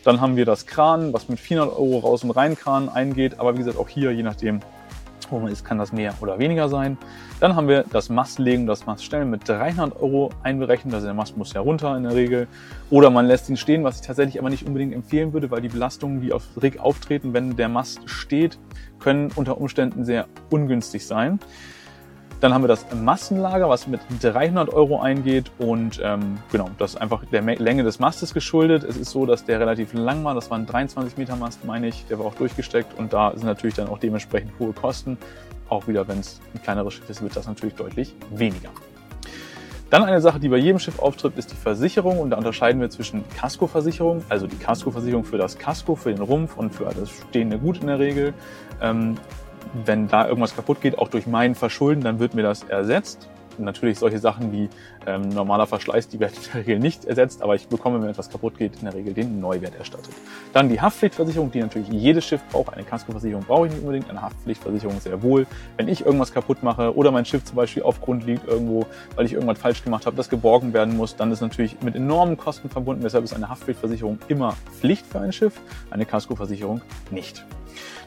Dann 0.06 0.22
haben 0.22 0.38
wir 0.38 0.46
das 0.46 0.66
Kran, 0.66 1.12
was 1.12 1.28
mit 1.28 1.42
400 1.42 1.76
Euro 1.76 1.98
raus 1.98 2.24
und 2.24 2.32
rein 2.32 2.56
Kran 2.56 2.88
eingeht. 2.88 3.38
Aber 3.38 3.56
wie 3.56 3.58
gesagt, 3.58 3.78
auch 3.78 3.90
hier, 3.90 4.14
je 4.14 4.24
nachdem, 4.24 4.62
man 5.32 5.48
ist, 5.48 5.66
kann 5.66 5.78
das 5.78 5.92
mehr 5.92 6.14
oder 6.22 6.40
weniger 6.40 6.70
sein. 6.70 6.98
Dann 7.40 7.56
haben 7.56 7.68
wir 7.68 7.84
das 7.92 8.10
Mastlegen, 8.10 8.68
das 8.68 8.86
Maststellen 8.86 9.30
mit 9.30 9.48
300 9.48 10.02
Euro 10.02 10.30
einberechnet. 10.44 10.94
Also 10.94 11.08
der 11.08 11.14
Mast 11.14 11.38
muss 11.38 11.54
ja 11.54 11.62
runter 11.62 11.96
in 11.98 12.04
der 12.04 12.16
Regel. 12.16 12.48
Oder 12.90 13.10
man 13.10 13.26
lässt 13.26 13.50
ihn 13.50 13.58
stehen, 13.58 13.84
was 13.84 14.02
ich 14.02 14.08
tatsächlich 14.08 14.40
aber 14.40 14.50
nicht 14.50 14.66
unbedingt 14.66 14.94
empfehlen 14.94 15.34
würde, 15.34 15.52
weil 15.52 15.62
die 15.62 15.70
Belastungen, 15.70 16.22
die 16.22 16.34
auf 16.34 16.44
Rig 16.62 16.80
auftreten, 16.80 17.34
wenn 17.34 17.56
der 17.56 17.70
Mast 17.70 18.10
steht, 18.10 18.60
können 19.00 19.32
unter 19.36 19.60
Umständen 19.60 20.06
sehr 20.06 20.28
ungünstig 20.50 21.06
sein. 21.06 21.40
Dann 22.44 22.54
haben 22.54 22.62
wir 22.62 22.68
das 22.68 22.86
Massenlager, 22.94 23.70
was 23.70 23.88
mit 23.88 24.02
300 24.22 24.68
Euro 24.74 25.00
eingeht 25.00 25.50
und 25.60 26.02
ähm, 26.04 26.40
genau, 26.52 26.70
das 26.78 26.96
ist 26.96 26.98
einfach 26.98 27.24
der 27.24 27.42
Länge 27.42 27.84
des 27.84 28.00
Mastes 28.00 28.34
geschuldet. 28.34 28.84
Es 28.84 28.98
ist 28.98 29.12
so, 29.12 29.26
dass 29.26 29.46
der 29.46 29.62
relativ 29.62 29.94
lang 29.94 30.26
war, 30.26 30.36
das 30.36 30.52
war 30.52 30.58
ein 30.58 30.66
23 30.66 31.16
Meter 31.16 31.38
Mast, 31.38 31.64
meine 31.64 31.88
ich, 31.88 32.06
der 32.08 32.20
war 32.20 32.26
auch 32.26 32.36
durchgesteckt 32.36 33.00
und 33.00 33.14
da 33.14 33.32
sind 33.34 33.46
natürlich 33.46 33.76
dann 33.76 33.88
auch 33.88 33.98
dementsprechend 33.98 34.52
hohe 34.60 34.74
Kosten. 34.74 35.18
Auch 35.70 35.88
wieder, 35.88 36.06
wenn 36.10 36.20
es 36.20 36.42
ein 36.54 36.62
kleineres 36.62 36.96
Schiff 36.96 37.10
ist, 37.10 37.22
wird 37.22 37.34
das 37.34 37.48
natürlich 37.48 37.76
deutlich 37.76 38.14
weniger. 38.30 38.72
Dann 39.90 40.04
eine 40.04 40.20
Sache, 40.20 40.42
die 40.42 40.50
bei 40.50 40.58
jedem 40.58 40.80
Schiff 40.80 41.00
auftritt, 41.00 41.38
ist 41.38 41.50
die 41.52 41.56
Versicherung. 41.56 42.20
Und 42.20 42.32
da 42.32 42.38
unterscheiden 42.38 42.82
wir 42.82 42.90
zwischen 42.90 43.24
Kaskoversicherung, 43.38 44.22
also 44.28 44.48
die 44.48 44.58
Kaskoversicherung 44.58 45.24
für 45.24 45.38
das 45.38 45.58
Kasko, 45.58 45.96
für 45.96 46.14
den 46.14 46.22
Rumpf 46.22 46.58
und 46.58 46.76
für 46.76 46.84
das 46.86 47.10
stehende 47.10 47.58
Gut 47.58 47.78
in 47.78 47.88
der 47.88 48.00
Regel. 48.00 48.34
Ähm, 48.82 49.16
wenn 49.74 50.08
da 50.08 50.28
irgendwas 50.28 50.56
kaputt 50.56 50.82
geht, 50.82 50.98
auch 50.98 51.08
durch 51.08 51.28
mein 51.28 51.56
Verschulden, 51.56 52.02
dann 52.02 52.20
wird 52.20 52.34
mir 52.34 52.44
das 52.44 52.64
ersetzt. 52.64 53.30
Natürlich 53.60 54.00
solche 54.00 54.20
Sachen 54.20 54.52
wie 54.52 54.70
ähm, 55.06 55.30
normaler 55.30 55.68
Verschleiß, 55.68 56.08
die 56.08 56.20
werden 56.20 56.34
in 56.36 56.44
der 56.52 56.62
Regel 56.62 56.80
nicht 56.80 57.06
ersetzt, 57.06 57.42
aber 57.42 57.56
ich 57.56 57.68
bekomme, 57.68 58.02
wenn 58.02 58.10
etwas 58.10 58.30
kaputt 58.30 58.58
geht, 58.58 58.76
in 58.78 58.86
der 58.86 58.94
Regel 58.94 59.14
den 59.14 59.40
Neuwert 59.40 59.76
erstattet. 59.76 60.14
Dann 60.54 60.70
die 60.70 60.80
Haftpflichtversicherung, 60.80 61.52
die 61.52 61.60
natürlich 61.60 61.90
jedes 61.90 62.26
Schiff 62.26 62.42
braucht. 62.52 62.74
Eine 62.74 62.84
Kaskoversicherung 62.84 63.44
brauche 63.44 63.68
ich 63.68 63.74
nicht 63.74 63.82
unbedingt, 63.82 64.10
eine 64.10 64.22
Haftpflichtversicherung 64.22 65.00
sehr 65.00 65.22
wohl. 65.22 65.46
Wenn 65.78 65.88
ich 65.88 66.06
irgendwas 66.06 66.34
kaputt 66.34 66.64
mache 66.64 66.96
oder 66.96 67.12
mein 67.12 67.26
Schiff 67.26 67.44
zum 67.44 67.56
Beispiel 67.56 67.84
auf 67.84 68.02
Grund 68.02 68.26
liegt 68.26 68.48
irgendwo, 68.48 68.86
weil 69.16 69.26
ich 69.26 69.34
irgendwas 69.34 69.60
falsch 69.60 69.84
gemacht 69.84 70.06
habe, 70.06 70.16
das 70.16 70.30
geborgen 70.30 70.74
werden 70.74 70.98
muss, 70.98 71.16
dann 71.16 71.32
ist 71.32 71.42
natürlich 71.42 71.82
mit 71.82 71.96
enormen 71.96 72.38
Kosten 72.38 72.70
verbunden. 72.70 73.04
Deshalb 73.04 73.24
ist 73.24 73.34
eine 73.34 73.50
Haftpflichtversicherung 73.50 74.20
immer 74.28 74.56
Pflicht 74.80 75.06
für 75.06 75.20
ein 75.20 75.32
Schiff, 75.32 75.60
eine 75.92 76.06
Kaskoversicherung 76.06 76.82
nicht. 77.12 77.46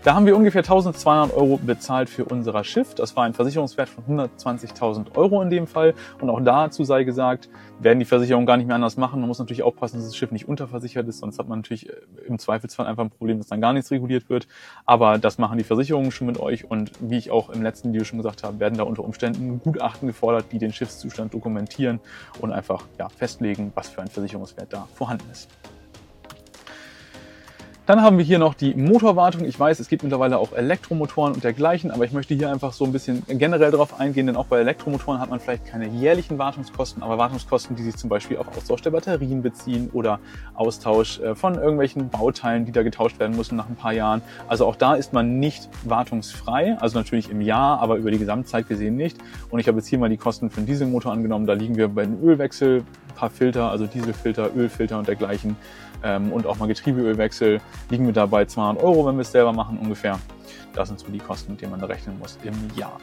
Da 0.07 0.15
haben 0.15 0.25
wir 0.25 0.37
ungefähr 0.37 0.61
1200 0.61 1.37
Euro 1.37 1.59
bezahlt 1.61 2.09
für 2.09 2.25
unser 2.25 2.63
Schiff. 2.63 2.95
Das 2.95 3.17
war 3.17 3.25
ein 3.25 3.35
Versicherungswert 3.35 3.89
von 3.89 4.05
120.000 4.05 5.17
Euro 5.17 5.36
in 5.43 5.51
dem 5.51 5.67
Fall. 5.67 5.95
Und 6.21 6.31
auch 6.31 6.41
dazu 6.41 6.85
sei 6.85 7.05
gesagt, 7.05 7.49
werden 7.81 7.99
die 7.99 8.05
Versicherungen 8.05 8.47
gar 8.47 8.57
nicht 8.57 8.67
mehr 8.67 8.77
anders 8.77 8.97
machen. 8.97 9.21
Man 9.21 9.29
muss 9.29 9.39
natürlich 9.39 9.63
aufpassen, 9.63 9.97
dass 9.97 10.07
das 10.07 10.17
Schiff 10.17 10.33
nicht 10.33 10.49
unterversichert 10.49 11.07
ist, 11.09 11.19
sonst 11.19 11.39
hat 11.39 11.49
man 11.49 11.59
natürlich 11.61 11.89
äh, 11.89 11.93
im 12.27 12.39
Zweifelsfall 12.39 12.87
einfach 12.87 13.05
ein 13.05 13.11
Problem, 13.11 13.39
dass 13.39 13.49
dann 13.49 13.61
gar 13.61 13.73
nichts 13.73 13.91
reguliert 13.91 14.29
wird. 14.29 14.49
Aber 14.85 15.19
das 15.19 15.39
machen 15.39 15.59
die 15.59 15.65
Versicherungen 15.65 16.11
schon 16.11 16.27
mit 16.27 16.39
euch 16.39 16.71
und 16.71 16.93
wie 17.01 17.19
ich 17.19 17.31
auch 17.31 17.51
im 17.51 17.63
letzten 17.63 17.93
Video 17.93 18.05
schon 18.05 18.19
gesagt 18.19 18.45
habe, 18.45 18.61
werden 18.61 18.79
da 18.79 18.85
unter 18.85 19.05
Umständen 19.05 19.61
Gutachten 19.61 20.09
gefordert, 20.09 20.47
die 20.53 20.59
den 20.59 20.73
Schiffszustand 20.73 21.35
dokumentieren 21.35 22.01
und 22.41 22.53
einfach 22.53 22.85
ja, 22.99 23.09
festlegen, 23.09 23.73
was 23.75 23.89
für 23.89 24.03
ein 24.03 24.09
Versicherungswert 24.09 24.73
da 24.73 24.87
vorhanden 24.95 25.31
ist. 25.31 25.49
Dann 27.87 28.03
haben 28.03 28.19
wir 28.19 28.25
hier 28.25 28.41
noch 28.41 28.55
die 28.55 28.75
Motorwartung. 28.75 29.45
Ich 29.45 29.61
weiß, 29.61 29.79
es 29.79 29.89
gibt 29.89 30.03
mittlerweile 30.03 30.39
auch 30.39 30.53
Elektromotoren 30.53 31.35
und 31.35 31.45
dergleichen, 31.45 31.93
aber 31.93 32.05
ich 32.05 32.11
möchte 32.11 32.35
hier 32.35 32.51
einfach 32.51 32.73
so 32.73 32.85
ein 32.85 32.91
bisschen 32.91 33.23
generell 33.29 33.71
darauf 33.71 34.01
eingehen, 34.01 34.27
denn 34.27 34.35
auch 34.35 34.47
bei 34.47 34.59
Elektromotoren 34.59 35.21
hat 35.21 35.31
man 35.31 35.39
vielleicht 35.39 35.67
keine 35.67 35.87
jährlichen 35.87 36.37
Wartungskosten, 36.37 37.05
aber 37.05 37.17
Wartungskosten, 37.17 37.77
die 37.77 37.85
sich 37.85 37.95
zum 37.97 38.11
Beispiel 38.11 38.39
auf 38.39 38.49
Austausch 38.57 38.83
der 38.83 38.91
Batterien 38.91 39.41
beziehen 39.41 39.89
oder 39.93 40.19
Austausch 40.55 41.21
äh, 41.21 41.37
von 41.37 41.55
irgendwelchen 41.55 42.09
Bauteilen, 42.09 42.65
die 42.65 42.73
da 42.73 42.83
getauscht 42.83 43.21
werden 43.21 43.37
müssen 43.37 43.55
nach 43.55 43.69
ein 43.69 43.77
paar 43.77 43.93
Jahren. 43.93 44.21
Also 44.49 44.67
auch 44.67 44.75
da 44.75 44.97
ist 44.97 45.13
man 45.13 45.39
nicht 45.39 45.69
wartungsfrei, 45.85 46.77
also 46.81 46.99
natürlich 46.99 47.31
im 47.31 47.41
Jahr, 47.41 47.79
aber 47.79 47.99
über 47.99 48.11
die 48.11 48.19
Gesamtzeit 48.19 48.67
gesehen 48.67 48.97
nicht. 48.97 49.17
Und 49.51 49.61
ich 49.61 49.69
habe 49.69 49.79
jetzt 49.79 49.87
hier 49.87 50.01
mal 50.01 50.09
die 50.09 50.17
Kosten 50.17 50.51
für 50.51 50.57
einen 50.57 50.67
Dieselmotor 50.67 51.13
angenommen. 51.13 51.47
Da 51.47 51.53
liegen 51.53 51.77
wir 51.77 51.87
bei 51.87 52.05
dem 52.05 52.21
Ölwechsel, 52.21 52.83
paar 53.15 53.31
Filter, 53.31 53.71
also 53.71 53.87
Dieselfilter, 53.87 54.51
Ölfilter 54.55 54.99
und 54.99 55.09
dergleichen 55.09 55.57
ähm, 56.03 56.33
und 56.33 56.47
auch 56.47 56.59
mal 56.59 56.67
Getriebeölwechsel 56.67 57.61
liegen 57.91 58.07
wir 58.07 58.13
da 58.13 58.27
bei 58.27 58.45
200 58.45 58.83
Euro, 58.83 59.07
wenn 59.07 59.17
wir 59.17 59.23
es 59.23 59.33
selber 59.33 59.53
machen 59.53 59.79
ungefähr. 59.79 60.19
Das 60.75 60.89
sind 60.89 61.01
so 61.01 61.07
die 61.09 61.19
Kosten, 61.19 61.53
mit 61.53 61.61
denen 61.61 61.73
man 61.73 61.81
da 61.81 61.87
rechnen 61.87 62.19
muss 62.19 62.39
im 62.45 62.55
Jahr. 62.77 62.99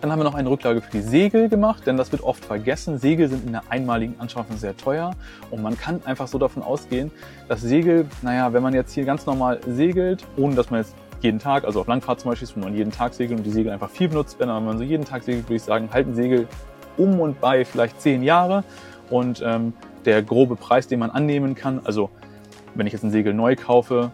Dann 0.00 0.12
haben 0.12 0.18
wir 0.18 0.24
noch 0.24 0.34
eine 0.34 0.50
Rücklage 0.50 0.82
für 0.82 0.90
die 0.90 1.00
Segel 1.00 1.48
gemacht, 1.48 1.86
denn 1.86 1.96
das 1.96 2.12
wird 2.12 2.22
oft 2.22 2.44
vergessen. 2.44 2.98
Segel 2.98 3.26
sind 3.28 3.46
in 3.46 3.52
der 3.52 3.62
einmaligen 3.70 4.20
Anschaffung 4.20 4.58
sehr 4.58 4.76
teuer 4.76 5.12
und 5.50 5.62
man 5.62 5.78
kann 5.78 6.02
einfach 6.04 6.28
so 6.28 6.36
davon 6.36 6.62
ausgehen, 6.62 7.10
dass 7.48 7.62
Segel, 7.62 8.06
naja, 8.20 8.52
wenn 8.52 8.62
man 8.62 8.74
jetzt 8.74 8.92
hier 8.92 9.06
ganz 9.06 9.24
normal 9.24 9.60
segelt, 9.66 10.22
ohne 10.36 10.56
dass 10.56 10.68
man 10.70 10.80
jetzt 10.80 10.94
jeden 11.22 11.38
Tag, 11.38 11.64
also 11.64 11.80
auf 11.80 11.86
Langfahrt 11.86 12.20
zum 12.20 12.30
Beispiel, 12.30 12.48
wo 12.54 12.60
man 12.60 12.74
jeden 12.74 12.92
Tag 12.92 13.14
segelt 13.14 13.38
und 13.38 13.44
die 13.44 13.50
Segel 13.50 13.72
einfach 13.72 13.88
viel 13.88 14.08
benutzt 14.08 14.38
werden, 14.38 14.50
aber 14.50 14.58
wenn 14.58 14.66
man 14.66 14.78
so 14.78 14.84
jeden 14.84 15.06
Tag 15.06 15.22
segelt, 15.22 15.46
würde 15.46 15.56
ich 15.56 15.62
sagen, 15.62 15.88
halten 15.90 16.14
Segel 16.14 16.48
um 16.98 17.18
und 17.18 17.40
bei 17.40 17.64
vielleicht 17.64 17.98
zehn 18.00 18.22
Jahre 18.22 18.62
und 19.14 19.40
ähm, 19.46 19.74
der 20.04 20.22
grobe 20.22 20.56
Preis, 20.56 20.88
den 20.88 20.98
man 20.98 21.10
annehmen 21.10 21.54
kann. 21.54 21.80
Also 21.84 22.10
wenn 22.74 22.88
ich 22.88 22.92
jetzt 22.92 23.04
ein 23.04 23.12
Segel 23.12 23.32
neu 23.32 23.54
kaufe, 23.54 24.10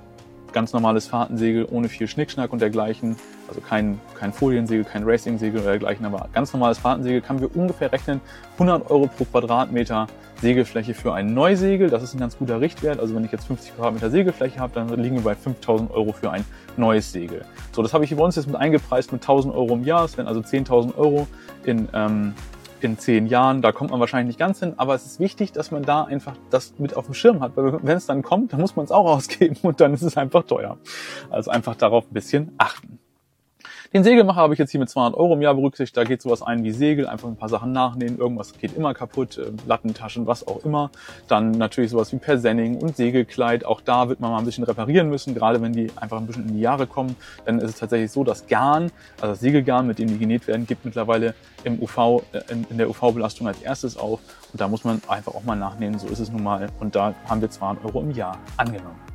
ganz 0.52 0.75
normales 0.75 1.07
Fahrtensegel 1.07 1.66
ohne 1.71 1.88
viel 1.88 2.07
Schnickschnack 2.07 2.52
und 2.52 2.61
dergleichen, 2.61 3.16
also 3.49 3.62
kein, 3.62 3.99
kein 4.14 4.35
Foliensegel, 4.35 4.85
kein 4.85 5.04
Racingsegel 5.04 5.61
oder 5.61 5.71
dergleichen, 5.71 6.04
aber 6.04 6.28
ganz 6.35 6.52
normales 6.52 6.78
Fahrtensegel, 6.78 7.23
können 7.23 7.40
wir 7.40 7.57
ungefähr 7.57 7.90
rechnen 7.92 8.21
100 8.54 8.90
Euro 8.90 9.07
pro 9.07 9.25
Quadratmeter 9.25 10.07
Segelfläche 10.42 10.92
für 10.92 11.14
ein 11.14 11.33
Neusegel. 11.33 11.88
Das 11.88 12.02
ist 12.02 12.14
ein 12.14 12.21
ganz 12.21 12.37
guter 12.37 12.61
Richtwert. 12.61 13.00
Also 13.00 13.14
wenn 13.14 13.25
ich 13.25 13.33
jetzt 13.33 13.47
50 13.47 13.76
Quadratmeter 13.76 14.11
Segelfläche 14.11 14.61
habe, 14.61 14.75
dann 14.75 14.88
liegen 15.00 15.16
wir 15.16 15.23
bei 15.23 15.35
5000 15.35 15.90
Euro 15.90 16.12
für 16.12 16.30
ein 16.30 16.45
neues 16.76 17.11
Segel. 17.11 17.45
So, 17.73 17.83
das 17.83 17.95
habe 17.95 18.04
ich 18.04 18.14
bei 18.14 18.23
uns 18.23 18.37
jetzt 18.37 18.47
mit 18.47 18.57
eingepreist 18.57 19.12
mit 19.12 19.23
1000 19.23 19.54
Euro 19.54 19.75
im 19.75 19.85
Jahr. 19.85 20.02
Das 20.02 20.16
wären 20.19 20.28
also 20.28 20.40
10.000 20.40 20.97
Euro 20.97 21.26
in 21.64 21.88
ähm, 21.95 22.35
in 22.84 22.99
zehn 22.99 23.26
Jahren. 23.26 23.62
Da 23.62 23.72
kommt 23.72 23.90
man 23.90 24.00
wahrscheinlich 24.00 24.28
nicht 24.28 24.38
ganz 24.38 24.60
hin, 24.60 24.75
aber 24.76 24.94
es 24.94 25.06
ist 25.06 25.20
wichtig, 25.20 25.52
dass 25.52 25.70
man 25.70 25.82
da 25.82 26.04
einfach 26.04 26.34
das 26.50 26.75
mit 26.78 26.96
auf 26.96 27.06
dem 27.06 27.14
Schirm 27.14 27.40
hat, 27.40 27.56
weil 27.56 27.78
wenn 27.82 27.96
es 27.96 28.06
dann 28.06 28.22
kommt, 28.22 28.52
dann 28.52 28.60
muss 28.60 28.76
man 28.76 28.84
es 28.84 28.90
auch 28.90 29.04
ausgeben 29.16 29.56
und 29.62 29.80
dann 29.80 29.94
ist 29.94 30.02
es 30.02 30.16
einfach 30.16 30.44
teuer. 30.44 30.78
Also 31.30 31.50
einfach 31.50 31.75
darauf 31.75 32.10
ein 32.10 32.14
bisschen 32.14 32.52
achten. 32.58 32.99
Den 33.92 34.04
Segelmacher 34.04 34.37
habe 34.37 34.54
ich 34.54 34.61
jetzt 34.61 34.70
hier 34.70 34.78
mit 34.78 34.88
200 34.88 35.18
Euro 35.18 35.35
im 35.35 35.42
Jahr 35.42 35.52
berücksichtigt. 35.52 35.97
Da 35.97 36.04
geht 36.04 36.23
sowas 36.23 36.42
ein 36.42 36.62
wie 36.62 36.70
Segel, 36.70 37.09
einfach 37.09 37.26
ein 37.26 37.35
paar 37.35 37.49
Sachen 37.49 37.73
nachnähen. 37.73 38.18
Irgendwas 38.18 38.56
geht 38.56 38.76
immer 38.76 38.94
kaputt, 38.94 39.37
äh, 39.37 39.50
Lattentaschen, 39.66 40.28
was 40.28 40.47
auch 40.47 40.64
immer. 40.64 40.92
Dann 41.26 41.50
natürlich 41.50 41.90
sowas 41.90 42.12
wie 42.12 42.18
Persenning 42.18 42.76
und 42.76 42.97
Segelkleid. 42.97 43.64
Auch 43.64 43.80
da 43.80 44.09
wird 44.09 44.20
man 44.20 44.30
mal 44.30 44.38
ein 44.38 44.44
bisschen 44.44 44.62
reparieren 44.62 45.09
müssen, 45.09 45.35
gerade 45.35 45.61
wenn 45.61 45.73
die 45.73 45.90
einfach 45.97 46.18
ein 46.18 46.28
bisschen 46.28 46.47
in 46.47 46.54
die 46.54 46.61
Jahre 46.61 46.87
kommen. 46.87 47.16
Dann 47.47 47.59
ist 47.59 47.70
es 47.70 47.78
tatsächlich 47.80 48.12
so, 48.12 48.23
dass 48.23 48.47
Garn, 48.47 48.92
also 49.16 49.32
das 49.32 49.40
Segelgarn, 49.40 49.88
mit 49.88 49.99
dem 49.99 50.06
die 50.06 50.18
genäht 50.18 50.47
werden, 50.47 50.68
gibt 50.68 50.85
mittlerweile 50.85 51.35
im 51.64 51.82
UV, 51.82 52.23
äh, 52.30 52.42
in 52.70 52.78
der 52.78 52.88
UV-Belastung 52.88 53.49
als 53.49 53.61
erstes 53.61 53.97
auf. 53.97 54.20
Und 54.52 54.61
da 54.61 54.68
muss 54.68 54.85
man 54.85 55.02
einfach 55.09 55.35
auch 55.35 55.42
mal 55.42 55.56
nachnähen. 55.56 55.99
So 55.99 56.06
ist 56.06 56.20
es 56.20 56.30
nun 56.30 56.44
mal. 56.44 56.68
Und 56.78 56.94
da 56.94 57.12
haben 57.28 57.40
wir 57.40 57.50
200 57.50 57.85
Euro 57.85 58.02
im 58.02 58.12
Jahr 58.12 58.38
angenommen. 58.56 59.10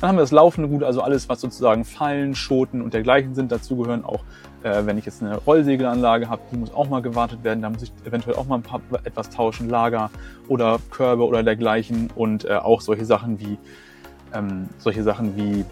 Dann 0.00 0.08
haben 0.08 0.16
wir 0.16 0.22
das 0.22 0.32
laufende 0.32 0.68
Gut, 0.68 0.82
also 0.82 1.02
alles, 1.02 1.28
was 1.28 1.40
sozusagen 1.40 1.84
Fallen, 1.84 2.34
Schoten 2.34 2.82
und 2.82 2.94
dergleichen 2.94 3.34
sind. 3.34 3.52
Dazu 3.52 3.76
gehören 3.76 4.04
auch, 4.04 4.20
äh, 4.62 4.84
wenn 4.84 4.98
ich 4.98 5.06
jetzt 5.06 5.22
eine 5.22 5.36
Rollsegelanlage 5.38 6.28
habe, 6.28 6.42
die 6.52 6.56
muss 6.56 6.72
auch 6.72 6.88
mal 6.88 7.02
gewartet 7.02 7.44
werden. 7.44 7.62
Da 7.62 7.70
muss 7.70 7.82
ich 7.82 7.92
eventuell 8.04 8.36
auch 8.36 8.46
mal 8.46 8.56
ein 8.56 8.62
paar, 8.62 8.80
etwas 9.04 9.30
tauschen, 9.30 9.68
Lager 9.68 10.10
oder 10.48 10.78
Körbe 10.90 11.26
oder 11.26 11.42
dergleichen. 11.42 12.10
Und 12.14 12.44
äh, 12.44 12.54
auch 12.54 12.80
solche 12.80 13.04
Sachen 13.04 13.40
wie, 13.40 13.58
ähm, 14.34 14.68
solche 14.78 15.02
Sachen 15.02 15.36
wie 15.36 15.64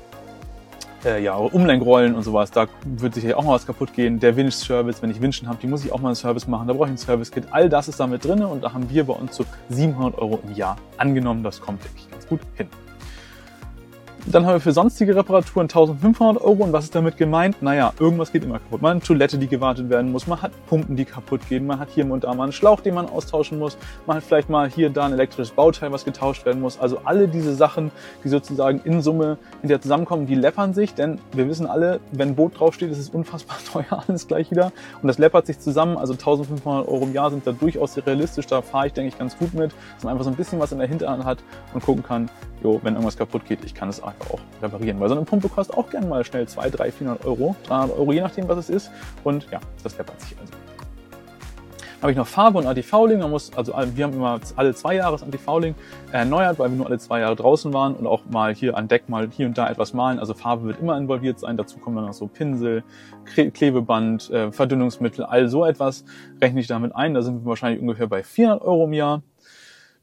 äh, 1.05 1.23
ja, 1.23 1.37
Umlenkrollen 1.37 2.15
und 2.15 2.23
sowas, 2.23 2.51
da 2.51 2.67
wird 2.85 3.15
sicherlich 3.15 3.37
auch 3.37 3.45
mal 3.45 3.53
was 3.53 3.67
kaputt 3.67 3.93
gehen. 3.93 4.21
Der 4.21 4.37
Winch-Service, 4.37 5.03
wenn 5.03 5.11
ich 5.11 5.21
Winchen 5.21 5.49
habe, 5.49 5.59
die 5.61 5.67
muss 5.67 5.85
ich 5.85 5.93
auch 5.93 6.01
mal 6.01 6.09
einen 6.09 6.17
Service 6.17 6.47
machen, 6.47 6.67
da 6.67 6.73
brauche 6.73 6.87
ich 6.87 6.93
ein 6.93 6.99
Service-Kit. 6.99 7.49
All 7.51 7.69
das 7.69 7.89
ist 7.89 8.01
damit 8.01 8.25
drin 8.25 8.43
und 8.43 8.65
da 8.65 8.73
haben 8.73 8.89
wir 8.91 9.05
bei 9.05 9.15
uns 9.15 9.37
so 9.37 9.45
700 9.69 10.19
Euro 10.19 10.41
im 10.47 10.55
Jahr 10.55 10.77
angenommen. 10.97 11.43
Das 11.43 11.61
kommt 11.61 11.85
wirklich 11.85 12.11
ganz 12.11 12.27
gut 12.27 12.41
hin. 12.55 12.69
Dann 14.27 14.47
haben 14.47 14.55
wir 14.55 14.61
für 14.61 14.73
sonstige 14.73 15.15
Reparaturen 15.15 15.65
1500 15.65 16.43
Euro. 16.43 16.65
Und 16.65 16.73
was 16.73 16.85
ist 16.85 16.95
damit 16.95 17.19
gemeint? 17.19 17.61
Naja, 17.61 17.93
irgendwas 18.01 18.33
geht 18.33 18.43
immer 18.43 18.59
kaputt. 18.59 18.81
Man 18.81 18.91
hat 18.91 18.95
eine 18.95 19.07
Toilette, 19.07 19.37
die 19.37 19.49
gewartet 19.49 19.91
werden 19.91 20.11
muss. 20.13 20.27
Man 20.27 20.41
hat 20.41 20.51
Pumpen, 20.67 20.97
die 20.97 21.05
kaputt 21.05 21.47
gehen. 21.47 21.67
Man 21.67 21.79
hat 21.79 21.91
hier 21.91 22.11
und 22.11 22.25
da 22.25 22.33
mal 22.33 22.45
einen 22.45 22.53
Schlauch, 22.53 22.81
den 22.81 22.95
man 22.95 23.07
austauschen 23.07 23.59
muss. 23.59 23.77
Man 24.07 24.17
hat 24.17 24.25
vielleicht 24.25 24.49
mal 24.49 24.71
hier 24.71 24.89
da 24.89 25.05
ein 25.05 25.13
elektrisches 25.13 25.51
Bauteil, 25.53 25.93
was 25.93 26.07
getauscht 26.07 26.47
werden 26.47 26.63
muss. 26.63 26.81
Also 26.81 27.01
alle 27.05 27.29
diese 27.29 27.55
Sachen, 27.55 27.91
die 28.25 28.29
sozusagen 28.31 28.81
in 28.85 29.03
Summe 29.03 29.37
hinterher 29.61 29.83
zusammenkommen, 29.83 30.25
die 30.25 30.37
läppern 30.37 30.73
sich. 30.73 30.95
Denn 30.95 31.21
wir 31.33 31.47
wissen 31.47 31.67
alle, 31.67 32.01
wenn 32.13 32.31
ein 32.31 32.35
Boot 32.35 32.59
draufsteht, 32.59 32.91
ist 32.91 32.99
es 32.99 33.11
unfassbar 33.11 33.59
teuer 33.73 34.05
alles 34.09 34.27
gleich 34.27 34.51
wieder. 34.51 34.73
Und 35.03 35.09
das 35.09 35.19
läppert 35.19 35.47
sich 35.47 35.59
zusammen. 35.59 35.99
Also 35.99 36.15
1500 36.15 36.89
Euro 36.89 37.05
im 37.05 37.13
Jahr 37.13 37.31
sind 37.31 37.47
da 37.47 37.53
durchaus 37.53 37.95
realistisch. 37.99 38.47
Da 38.47 38.63
fahre 38.63 38.87
ich, 38.87 38.95
denke 38.95 39.09
ich, 39.09 39.19
ganz 39.19 39.37
gut 39.37 39.53
mit. 39.53 39.73
Dass 39.97 40.05
man 40.05 40.13
einfach 40.13 40.25
so 40.25 40.31
ein 40.31 40.37
bisschen 40.37 40.59
was 40.61 40.73
in 40.73 40.79
der 40.79 40.89
Hinterhand 40.89 41.27
hat 41.27 41.41
und 41.75 41.85
gucken 41.85 42.03
kann, 42.03 42.31
jo, 42.65 42.81
wenn 42.83 42.95
irgendwas 42.95 43.17
kaputt 43.17 43.45
geht, 43.47 43.65
ich 43.65 43.75
kann 43.75 43.89
es 43.91 44.03
einfach 44.03 44.31
auch 44.31 44.41
reparieren. 44.63 44.99
Weil 44.99 45.09
so 45.09 45.15
eine 45.15 45.25
Pumpe 45.25 45.49
kostet 45.49 45.77
auch 45.77 45.89
gerne 45.91 46.07
mal 46.07 46.25
schnell 46.25 46.49
2, 46.49 46.71
3, 46.71 46.91
400 46.91 47.27
Euro, 47.27 47.55
300 47.69 47.97
Euro, 47.97 48.13
je 48.13 48.23
nachdem, 48.23 48.49
was 48.49 48.59
es 48.59 48.71
ist. 48.71 48.91
Und 49.23 49.47
ja, 49.53 49.61
das 49.83 49.97
läppert 49.99 50.21
sich 50.21 50.35
also. 50.41 50.53
Habe 52.01 52.13
ich 52.13 52.19
noch 52.19 52.27
Farbe 52.27 52.59
und 52.59 52.67
Antifouling. 52.67 53.21
Man 53.21 53.31
muss, 53.31 53.51
also 53.57 53.73
wir 53.95 54.05
haben 54.05 54.13
immer 54.13 54.39
alle 54.57 54.75
zwei 54.75 54.97
Jahre 54.97 55.13
das 55.13 55.23
Antifouling 55.23 55.75
erneuert, 56.13 56.59
weil 56.59 56.71
wir 56.71 56.77
nur 56.77 56.87
alle 56.87 56.99
zwei 56.99 57.21
Jahre 57.21 57.35
draußen 57.35 57.73
waren 57.73 57.95
und 57.95 58.07
auch 58.07 58.27
mal 58.27 58.55
hier 58.55 58.77
an 58.77 58.89
Deck 58.89 59.09
mal 59.09 59.31
hier 59.31 59.47
und 59.47 59.57
da 59.57 59.71
etwas 59.71 59.95
malen. 59.95 60.19
Also 60.19 60.35
Farbe 60.35 60.67
wird 60.67 60.81
immer 60.81 60.99
involviert 60.99 61.39
sein. 61.39 61.57
Dazu 61.57 61.79
kommen 61.79 61.97
dann 61.97 62.05
noch 62.05 62.13
so 62.13 62.27
Pinsel, 62.27 62.85
Klebeband, 63.55 64.31
äh, 64.31 64.53
Verdünnungsmittel, 64.53 65.25
all 65.25 65.49
so 65.49 65.65
etwas 65.65 66.05
rechne 66.43 66.61
ich 66.61 66.67
damit 66.67 66.95
ein. 66.95 67.15
Da 67.15 67.23
sind 67.23 67.43
wir 67.43 67.47
wahrscheinlich 67.47 67.81
ungefähr 67.81 68.07
bei 68.07 68.23
400 68.23 68.63
Euro 68.63 68.85
im 68.85 68.93
Jahr. 68.93 69.23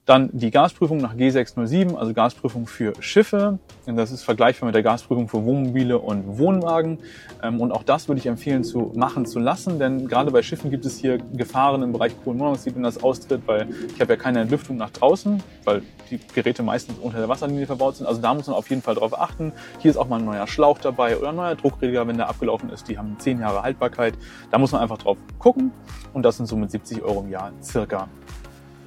Dann 0.05 0.31
die 0.34 0.50
Gasprüfung 0.50 0.98
nach 0.98 1.15
G607, 1.15 1.96
also 1.96 2.13
Gasprüfung 2.13 2.65
für 2.65 2.93
Schiffe. 3.01 3.60
Das 3.86 4.12
ist 4.12 4.24
vergleichbar 4.24 4.65
mit 4.65 4.75
der 4.75 4.81
Gasprüfung 4.81 5.27
für 5.27 5.43
Wohnmobile 5.46 6.00
und 6.00 6.39
Wohnwagen. 6.39 6.98
Ähm, 7.43 7.62
und 7.62 7.72
auch 7.72 7.84
das 7.84 8.08
würde 8.08 8.20
ich 8.20 8.25
empfehlen 8.25 8.63
zu 8.63 8.91
machen 8.96 9.27
zu 9.27 9.38
lassen, 9.38 9.77
denn 9.77 10.08
gerade 10.08 10.31
bei 10.31 10.41
Schiffen 10.41 10.72
gibt 10.72 10.86
es 10.86 10.98
hier 10.98 11.20
Gefahren 11.34 11.84
im 11.84 11.91
Bereich 11.93 12.13
Kohlenmonoxid, 12.24 12.75
wenn 12.75 12.81
das 12.81 13.03
austritt, 13.03 13.43
weil 13.46 13.67
ich 13.93 14.01
habe 14.01 14.13
ja 14.13 14.17
keine 14.17 14.41
Entlüftung 14.41 14.75
nach 14.75 14.89
draußen, 14.89 15.41
weil 15.65 15.84
die 16.10 16.20
Geräte 16.34 16.63
meistens 16.63 16.98
unter 17.00 17.20
der 17.20 17.29
Wasserlinie 17.29 17.67
verbaut 17.67 17.98
sind. 17.98 18.08
Also 18.08 18.22
da 18.22 18.34
muss 18.34 18.48
man 18.48 18.55
auf 18.55 18.70
jeden 18.72 18.81
Fall 18.81 18.96
drauf 18.96 19.20
achten. 19.20 19.53
Hier 19.79 19.91
ist 19.91 19.98
auch 19.98 20.08
mal 20.08 20.17
ein 20.17 20.25
neuer 20.25 20.48
Schlauch 20.48 20.79
dabei 20.79 21.15
oder 21.15 21.29
ein 21.29 21.36
neuer 21.36 21.55
Druckregler, 21.55 22.08
wenn 22.08 22.17
der 22.17 22.27
abgelaufen 22.27 22.72
ist. 22.72 22.88
Die 22.88 22.98
haben 22.98 23.17
zehn 23.20 23.39
Jahre 23.39 23.62
Haltbarkeit. 23.62 24.15
Da 24.50 24.58
muss 24.58 24.72
man 24.72 24.81
einfach 24.81 24.98
drauf 24.98 25.17
gucken. 25.38 25.72
Und 26.13 26.24
das 26.24 26.38
sind 26.38 26.48
so 26.48 26.55
mit 26.55 26.72
70 26.72 27.03
Euro 27.03 27.22
im 27.22 27.29
Jahr 27.29 27.51
circa 27.62 28.08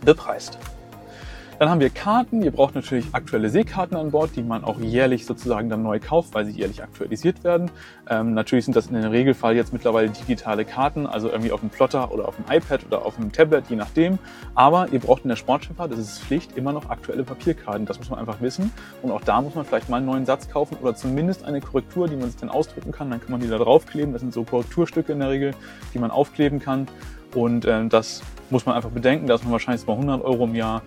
bepreist. 0.05 0.59
Dann 1.59 1.71
haben 1.71 1.81
wir 1.81 1.91
Karten. 1.91 2.43
Ihr 2.43 2.51
braucht 2.51 2.75
natürlich 2.75 3.07
aktuelle 3.13 3.49
Seekarten 3.49 3.97
an 3.97 4.11
Bord, 4.11 4.31
die 4.35 4.43
man 4.43 4.65
auch 4.65 4.81
jährlich 4.81 5.25
sozusagen 5.25 5.69
dann 5.69 5.85
neu 5.85 6.01
kauft, 6.01 6.35
weil 6.35 6.47
sie 6.47 6.53
jährlich 6.53 6.83
aktualisiert 6.83 7.45
werden. 7.45 7.71
Ähm, 8.11 8.35
natürlich 8.35 8.65
sind 8.65 8.77
das 8.77 8.89
in 8.89 8.95
der 8.95 9.13
Regelfall 9.13 9.55
jetzt 9.55 9.73
mittlerweile 9.73 10.11
digitale 10.11 10.65
Karten, 10.65 11.07
also 11.07 11.29
irgendwie 11.29 11.53
auf 11.53 11.61
dem 11.61 11.71
Plotter 11.71 12.11
oder 12.13 12.27
auf 12.27 12.35
dem 12.35 12.45
iPad 12.51 12.85
oder 12.87 13.07
auf 13.07 13.15
dem 13.17 13.31
Tablet, 13.31 13.67
je 13.69 13.77
nachdem. 13.77 14.19
Aber 14.57 14.89
ihr 14.91 14.99
braucht 14.99 15.23
in 15.23 15.29
der 15.29 15.37
Sportschifffahrt, 15.37 15.93
das 15.93 16.01
ist 16.01 16.23
Pflicht, 16.25 16.57
immer 16.57 16.73
noch 16.73 16.91
aktuelle 16.91 17.23
Papierkarten. 17.23 17.87
Das 17.87 17.99
muss 17.99 18.11
man 18.11 18.19
einfach 18.19 18.41
wissen. 18.41 18.73
Und 19.03 19.13
auch 19.13 19.21
da 19.21 19.41
muss 19.41 19.55
man 19.55 19.65
vielleicht 19.65 19.89
mal 19.89 19.99
einen 19.99 20.07
neuen 20.07 20.27
Satz 20.27 20.49
kaufen 20.49 20.77
oder 20.83 20.97
zumindest 20.97 21.45
eine 21.45 21.61
Korrektur, 21.61 22.09
die 22.09 22.17
man 22.17 22.31
sich 22.31 22.41
dann 22.41 22.51
ausdrucken 22.51 22.91
kann. 22.91 23.11
Dann 23.11 23.21
kann 23.21 23.31
man 23.31 23.41
die 23.41 23.49
da 23.49 23.59
draufkleben. 23.59 24.13
Das 24.13 24.23
sind 24.23 24.35
so 24.35 24.43
Korrekturstücke 24.43 25.13
in 25.13 25.21
der 25.21 25.31
Regel, 25.31 25.55
die 25.95 26.01
man 26.01 26.11
aufkleben 26.11 26.59
kann. 26.59 26.89
Und 27.33 27.65
äh, 27.65 27.87
das 27.87 28.23
muss 28.51 28.67
man 28.67 28.75
einfach 28.75 28.91
bedenken, 28.91 29.27
dass 29.27 29.43
man 29.43 29.53
wahrscheinlich 29.53 29.87
mal 29.87 29.95
100 29.95 30.23
Euro 30.23 30.45
im 30.45 30.55
Jahr 30.55 30.83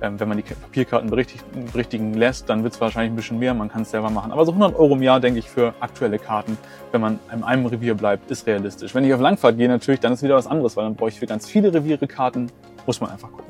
wenn 0.00 0.28
man 0.28 0.36
die 0.36 0.42
Papierkarten 0.42 1.10
berichtigen, 1.10 1.66
berichtigen 1.72 2.14
lässt, 2.14 2.48
dann 2.48 2.62
wird 2.62 2.74
es 2.74 2.80
wahrscheinlich 2.80 3.12
ein 3.12 3.16
bisschen 3.16 3.38
mehr, 3.38 3.52
man 3.54 3.70
kann 3.70 3.82
es 3.82 3.90
selber 3.90 4.10
machen. 4.10 4.32
Aber 4.32 4.44
so 4.46 4.52
100 4.52 4.78
Euro 4.78 4.94
im 4.94 5.02
Jahr, 5.02 5.20
denke 5.20 5.38
ich, 5.38 5.48
für 5.48 5.74
aktuelle 5.80 6.18
Karten, 6.18 6.56
wenn 6.92 7.00
man 7.00 7.18
in 7.32 7.44
einem 7.44 7.66
Revier 7.66 7.94
bleibt, 7.94 8.30
ist 8.30 8.46
realistisch. 8.46 8.94
Wenn 8.94 9.04
ich 9.04 9.12
auf 9.12 9.20
Langfahrt 9.20 9.58
gehe 9.58 9.68
natürlich, 9.68 10.00
dann 10.00 10.12
ist 10.12 10.22
wieder 10.22 10.36
was 10.36 10.46
anderes, 10.46 10.76
weil 10.76 10.84
dann 10.84 10.96
brauche 10.96 11.10
ich 11.10 11.18
für 11.18 11.26
ganz 11.26 11.48
viele 11.48 11.72
Reviere 11.72 12.06
Karten, 12.06 12.50
muss 12.86 13.00
man 13.00 13.10
einfach 13.10 13.30
gucken. 13.30 13.49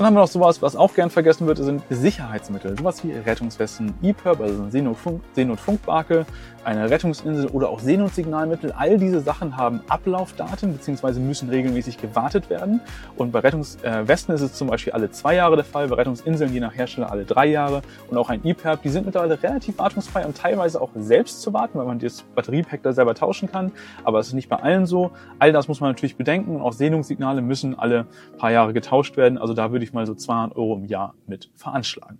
Dann 0.00 0.06
haben 0.06 0.14
wir 0.14 0.20
noch 0.20 0.28
sowas, 0.28 0.62
was 0.62 0.76
auch 0.76 0.94
gern 0.94 1.10
vergessen 1.10 1.46
wird, 1.46 1.58
sind 1.58 1.82
Sicherheitsmittel. 1.90 2.74
Sowas 2.78 3.04
wie 3.04 3.12
Rettungswesten, 3.12 3.92
EPIRB, 4.00 4.40
also 4.40 4.62
ein 4.62 4.70
Seenotfunk, 4.70 5.20
Seenotfunkbarke, 5.34 6.24
eine 6.64 6.90
Rettungsinsel 6.90 7.48
oder 7.48 7.68
auch 7.68 7.80
Seenotsignalmittel. 7.80 8.72
All 8.72 8.98
diese 8.98 9.20
Sachen 9.20 9.58
haben 9.58 9.80
Ablaufdaten 9.88 10.72
bzw. 10.72 11.20
müssen 11.20 11.50
regelmäßig 11.50 11.98
gewartet 11.98 12.48
werden. 12.48 12.80
Und 13.16 13.32
bei 13.32 13.40
Rettungswesten 13.40 14.34
ist 14.34 14.40
es 14.40 14.54
zum 14.54 14.68
Beispiel 14.68 14.94
alle 14.94 15.10
zwei 15.10 15.34
Jahre 15.34 15.56
der 15.56 15.66
Fall, 15.66 15.88
bei 15.88 15.96
Rettungsinseln 15.96 16.50
je 16.50 16.60
nach 16.60 16.74
Hersteller 16.74 17.10
alle 17.10 17.24
drei 17.24 17.46
Jahre 17.46 17.82
und 18.08 18.16
auch 18.16 18.30
ein 18.30 18.42
EPIRB. 18.42 18.82
Die 18.82 18.88
sind 18.88 19.04
mittlerweile 19.04 19.42
relativ 19.42 19.78
wartungsfrei 19.78 20.24
und 20.24 20.34
teilweise 20.36 20.80
auch 20.80 20.90
selbst 20.96 21.42
zu 21.42 21.52
warten, 21.52 21.78
weil 21.78 21.86
man 21.86 21.98
das 21.98 22.22
Batteriepack 22.34 22.82
da 22.82 22.94
selber 22.94 23.14
tauschen 23.14 23.50
kann. 23.50 23.72
Aber 24.04 24.18
es 24.18 24.28
ist 24.28 24.34
nicht 24.34 24.48
bei 24.48 24.56
allen 24.56 24.86
so. 24.86 25.10
All 25.38 25.52
das 25.52 25.68
muss 25.68 25.80
man 25.80 25.90
natürlich 25.90 26.16
bedenken 26.16 26.58
auch 26.60 26.72
Seenungssignale 26.72 27.42
müssen 27.42 27.78
alle 27.78 28.06
paar 28.38 28.50
Jahre 28.50 28.72
getauscht 28.72 29.16
werden. 29.16 29.38
Also 29.38 29.54
da 29.54 29.72
würde 29.72 29.84
ich 29.84 29.89
ich 29.90 29.94
mal 29.94 30.06
so 30.06 30.14
200 30.14 30.56
Euro 30.56 30.76
im 30.76 30.86
Jahr 30.86 31.14
mit 31.26 31.50
veranschlagen. 31.54 32.18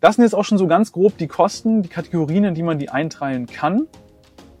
Das 0.00 0.16
sind 0.16 0.24
jetzt 0.24 0.34
auch 0.34 0.44
schon 0.44 0.58
so 0.58 0.66
ganz 0.66 0.92
grob 0.92 1.18
die 1.18 1.26
Kosten, 1.26 1.82
die 1.82 1.88
Kategorien, 1.88 2.44
in 2.44 2.54
die 2.54 2.62
man 2.62 2.78
die 2.78 2.90
einteilen 2.90 3.46
kann, 3.46 3.86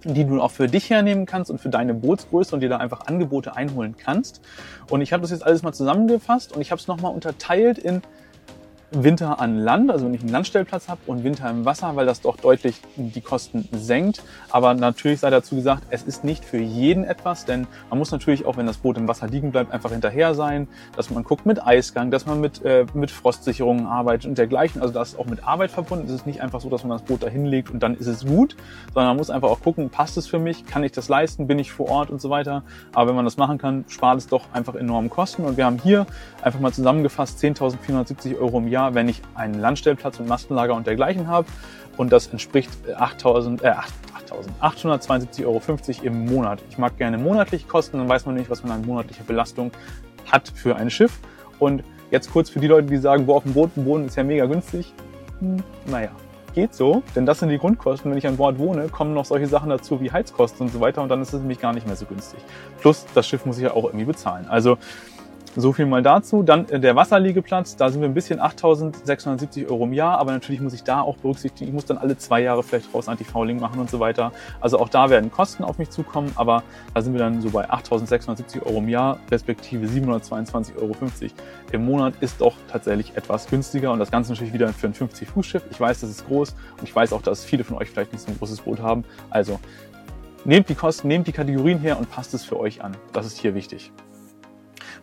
die 0.04 0.24
du 0.24 0.40
auch 0.40 0.50
für 0.50 0.66
dich 0.66 0.90
hernehmen 0.90 1.26
kannst 1.26 1.50
und 1.50 1.60
für 1.60 1.68
deine 1.68 1.94
Bootsgröße 1.94 2.54
und 2.54 2.60
dir 2.60 2.68
da 2.68 2.78
einfach 2.78 3.06
Angebote 3.06 3.56
einholen 3.56 3.96
kannst. 3.96 4.40
Und 4.88 5.00
ich 5.00 5.12
habe 5.12 5.22
das 5.22 5.30
jetzt 5.30 5.44
alles 5.44 5.62
mal 5.62 5.72
zusammengefasst 5.72 6.54
und 6.54 6.62
ich 6.62 6.70
habe 6.70 6.80
es 6.80 6.88
nochmal 6.88 7.12
unterteilt 7.12 7.78
in 7.78 8.02
Winter 8.92 9.40
an 9.40 9.58
Land, 9.58 9.90
also 9.90 10.06
wenn 10.06 10.14
ich 10.14 10.20
einen 10.20 10.30
Landstellplatz 10.30 10.88
habe 10.88 11.00
und 11.06 11.22
Winter 11.22 11.48
im 11.48 11.64
Wasser, 11.64 11.94
weil 11.94 12.06
das 12.06 12.20
doch 12.20 12.36
deutlich 12.36 12.80
die 12.96 13.20
Kosten 13.20 13.68
senkt. 13.72 14.22
Aber 14.50 14.74
natürlich 14.74 15.20
sei 15.20 15.30
dazu 15.30 15.54
gesagt, 15.54 15.84
es 15.90 16.02
ist 16.02 16.24
nicht 16.24 16.44
für 16.44 16.58
jeden 16.58 17.04
etwas, 17.04 17.44
denn 17.44 17.66
man 17.88 17.98
muss 17.98 18.10
natürlich 18.10 18.46
auch, 18.46 18.56
wenn 18.56 18.66
das 18.66 18.78
Boot 18.78 18.96
im 18.96 19.06
Wasser 19.06 19.28
liegen 19.28 19.52
bleibt, 19.52 19.72
einfach 19.72 19.90
hinterher 19.90 20.34
sein, 20.34 20.66
dass 20.96 21.10
man 21.10 21.22
guckt 21.22 21.46
mit 21.46 21.64
Eisgang, 21.64 22.10
dass 22.10 22.26
man 22.26 22.40
mit, 22.40 22.64
äh, 22.64 22.84
mit 22.92 23.10
Frostsicherungen 23.10 23.86
arbeitet 23.86 24.26
und 24.26 24.38
dergleichen. 24.38 24.82
Also 24.82 24.92
das 24.92 25.10
ist 25.10 25.18
auch 25.18 25.26
mit 25.26 25.44
Arbeit 25.44 25.70
verbunden. 25.70 26.06
Es 26.06 26.12
ist 26.12 26.26
nicht 26.26 26.42
einfach 26.42 26.60
so, 26.60 26.68
dass 26.68 26.82
man 26.82 26.90
das 26.90 27.02
Boot 27.02 27.22
da 27.22 27.28
hinlegt 27.28 27.70
und 27.70 27.82
dann 27.82 27.94
ist 27.94 28.08
es 28.08 28.26
gut, 28.26 28.56
sondern 28.92 29.10
man 29.10 29.16
muss 29.18 29.30
einfach 29.30 29.50
auch 29.50 29.60
gucken, 29.60 29.90
passt 29.90 30.16
es 30.16 30.26
für 30.26 30.38
mich, 30.38 30.66
kann 30.66 30.82
ich 30.82 30.92
das 30.92 31.08
leisten, 31.08 31.46
bin 31.46 31.58
ich 31.58 31.70
vor 31.70 31.88
Ort 31.88 32.10
und 32.10 32.20
so 32.20 32.30
weiter. 32.30 32.64
Aber 32.92 33.08
wenn 33.08 33.16
man 33.16 33.24
das 33.24 33.36
machen 33.36 33.58
kann, 33.58 33.84
spart 33.88 34.18
es 34.18 34.26
doch 34.26 34.46
einfach 34.52 34.74
enormen 34.74 35.10
Kosten. 35.10 35.44
Und 35.44 35.56
wir 35.56 35.66
haben 35.66 35.78
hier 35.80 36.06
einfach 36.42 36.58
mal 36.58 36.72
zusammengefasst 36.72 37.38
10.470 37.38 38.38
Euro 38.38 38.58
im 38.58 38.68
Jahr 38.68 38.79
Jahr, 38.80 38.94
wenn 38.94 39.08
ich 39.08 39.20
einen 39.34 39.60
Landstellplatz 39.60 40.18
und 40.20 40.28
Mastenlager 40.28 40.74
und 40.74 40.86
dergleichen 40.86 41.28
habe. 41.28 41.46
Und 41.96 42.12
das 42.12 42.28
entspricht 42.28 42.70
8.000, 42.88 43.62
äh, 43.62 43.74
8.872,50 44.62 45.44
Euro 45.44 45.60
im 46.02 46.26
Monat. 46.26 46.62
Ich 46.70 46.78
mag 46.78 46.96
gerne 46.96 47.18
monatlich 47.18 47.68
kosten, 47.68 47.98
dann 47.98 48.08
weiß 48.08 48.26
man 48.26 48.36
nicht, 48.36 48.48
was 48.48 48.62
man 48.62 48.72
an 48.72 48.86
monatlicher 48.86 49.24
Belastung 49.24 49.70
hat 50.30 50.50
für 50.54 50.76
ein 50.76 50.90
Schiff. 50.90 51.18
Und 51.58 51.84
jetzt 52.10 52.32
kurz 52.32 52.48
für 52.48 52.60
die 52.60 52.68
Leute, 52.68 52.86
die 52.86 52.96
sagen, 52.96 53.26
wo 53.26 53.34
auf 53.34 53.42
dem 53.42 53.52
Boot 53.52 53.70
wohnen 53.74 54.06
ist 54.06 54.16
ja 54.16 54.24
mega 54.24 54.46
günstig. 54.46 54.94
Hm, 55.40 55.62
naja, 55.86 56.10
geht 56.54 56.74
so, 56.74 57.02
denn 57.14 57.26
das 57.26 57.40
sind 57.40 57.50
die 57.50 57.58
Grundkosten. 57.58 58.10
Wenn 58.10 58.18
ich 58.18 58.26
an 58.26 58.36
Bord 58.36 58.58
wohne, 58.58 58.88
kommen 58.88 59.12
noch 59.12 59.26
solche 59.26 59.46
Sachen 59.46 59.68
dazu 59.68 60.00
wie 60.00 60.10
Heizkosten 60.10 60.66
und 60.66 60.72
so 60.72 60.80
weiter 60.80 61.02
und 61.02 61.08
dann 61.08 61.20
ist 61.20 61.34
es 61.34 61.40
nämlich 61.40 61.60
gar 61.60 61.72
nicht 61.74 61.86
mehr 61.86 61.96
so 61.96 62.06
günstig. 62.06 62.40
Plus, 62.80 63.04
das 63.14 63.26
Schiff 63.26 63.44
muss 63.44 63.58
ich 63.58 63.64
ja 63.64 63.72
auch 63.72 63.84
irgendwie 63.84 64.06
bezahlen. 64.06 64.46
Also 64.48 64.78
so 65.56 65.72
viel 65.72 65.86
mal 65.86 66.02
dazu. 66.02 66.42
Dann 66.42 66.68
äh, 66.68 66.78
der 66.78 66.96
Wasserliegeplatz, 66.96 67.76
da 67.76 67.90
sind 67.90 68.00
wir 68.00 68.08
ein 68.08 68.14
bisschen 68.14 68.40
8.670 68.40 69.68
Euro 69.68 69.84
im 69.84 69.92
Jahr, 69.92 70.18
aber 70.18 70.32
natürlich 70.32 70.60
muss 70.60 70.74
ich 70.74 70.84
da 70.84 71.00
auch 71.00 71.16
berücksichtigen, 71.16 71.68
ich 71.68 71.74
muss 71.74 71.84
dann 71.84 71.98
alle 71.98 72.16
zwei 72.16 72.40
Jahre 72.40 72.62
vielleicht 72.62 72.92
raus 72.94 73.08
Anti-Fouling 73.08 73.58
machen 73.58 73.80
und 73.80 73.90
so 73.90 74.00
weiter. 74.00 74.32
Also 74.60 74.78
auch 74.78 74.88
da 74.88 75.10
werden 75.10 75.30
Kosten 75.30 75.64
auf 75.64 75.78
mich 75.78 75.90
zukommen, 75.90 76.32
aber 76.36 76.62
da 76.94 77.02
sind 77.02 77.12
wir 77.12 77.18
dann 77.18 77.40
so 77.40 77.50
bei 77.50 77.68
8.670 77.68 78.64
Euro 78.64 78.78
im 78.78 78.88
Jahr, 78.88 79.18
respektive 79.30 79.86
722,50 79.86 80.76
Euro 80.80 80.96
im 81.72 81.84
Monat 81.84 82.14
ist 82.20 82.40
doch 82.40 82.54
tatsächlich 82.70 83.16
etwas 83.16 83.48
günstiger 83.48 83.92
und 83.92 83.98
das 83.98 84.10
Ganze 84.10 84.32
natürlich 84.32 84.52
wieder 84.52 84.68
für 84.68 84.88
ein 84.88 84.94
50-Fuß-Schiff. 84.94 85.62
Ich 85.70 85.80
weiß, 85.80 86.00
das 86.00 86.10
ist 86.10 86.26
groß 86.26 86.50
und 86.50 86.84
ich 86.84 86.94
weiß 86.94 87.12
auch, 87.12 87.22
dass 87.22 87.44
viele 87.44 87.64
von 87.64 87.76
euch 87.76 87.90
vielleicht 87.90 88.12
nicht 88.12 88.22
so 88.22 88.30
ein 88.30 88.38
großes 88.38 88.62
Boot 88.62 88.80
haben. 88.80 89.04
Also 89.30 89.60
nehmt 90.44 90.68
die 90.68 90.74
Kosten, 90.74 91.08
nehmt 91.08 91.26
die 91.26 91.32
Kategorien 91.32 91.78
her 91.78 91.98
und 91.98 92.10
passt 92.10 92.34
es 92.34 92.44
für 92.44 92.58
euch 92.58 92.82
an. 92.82 92.96
Das 93.12 93.26
ist 93.26 93.38
hier 93.38 93.54
wichtig. 93.54 93.92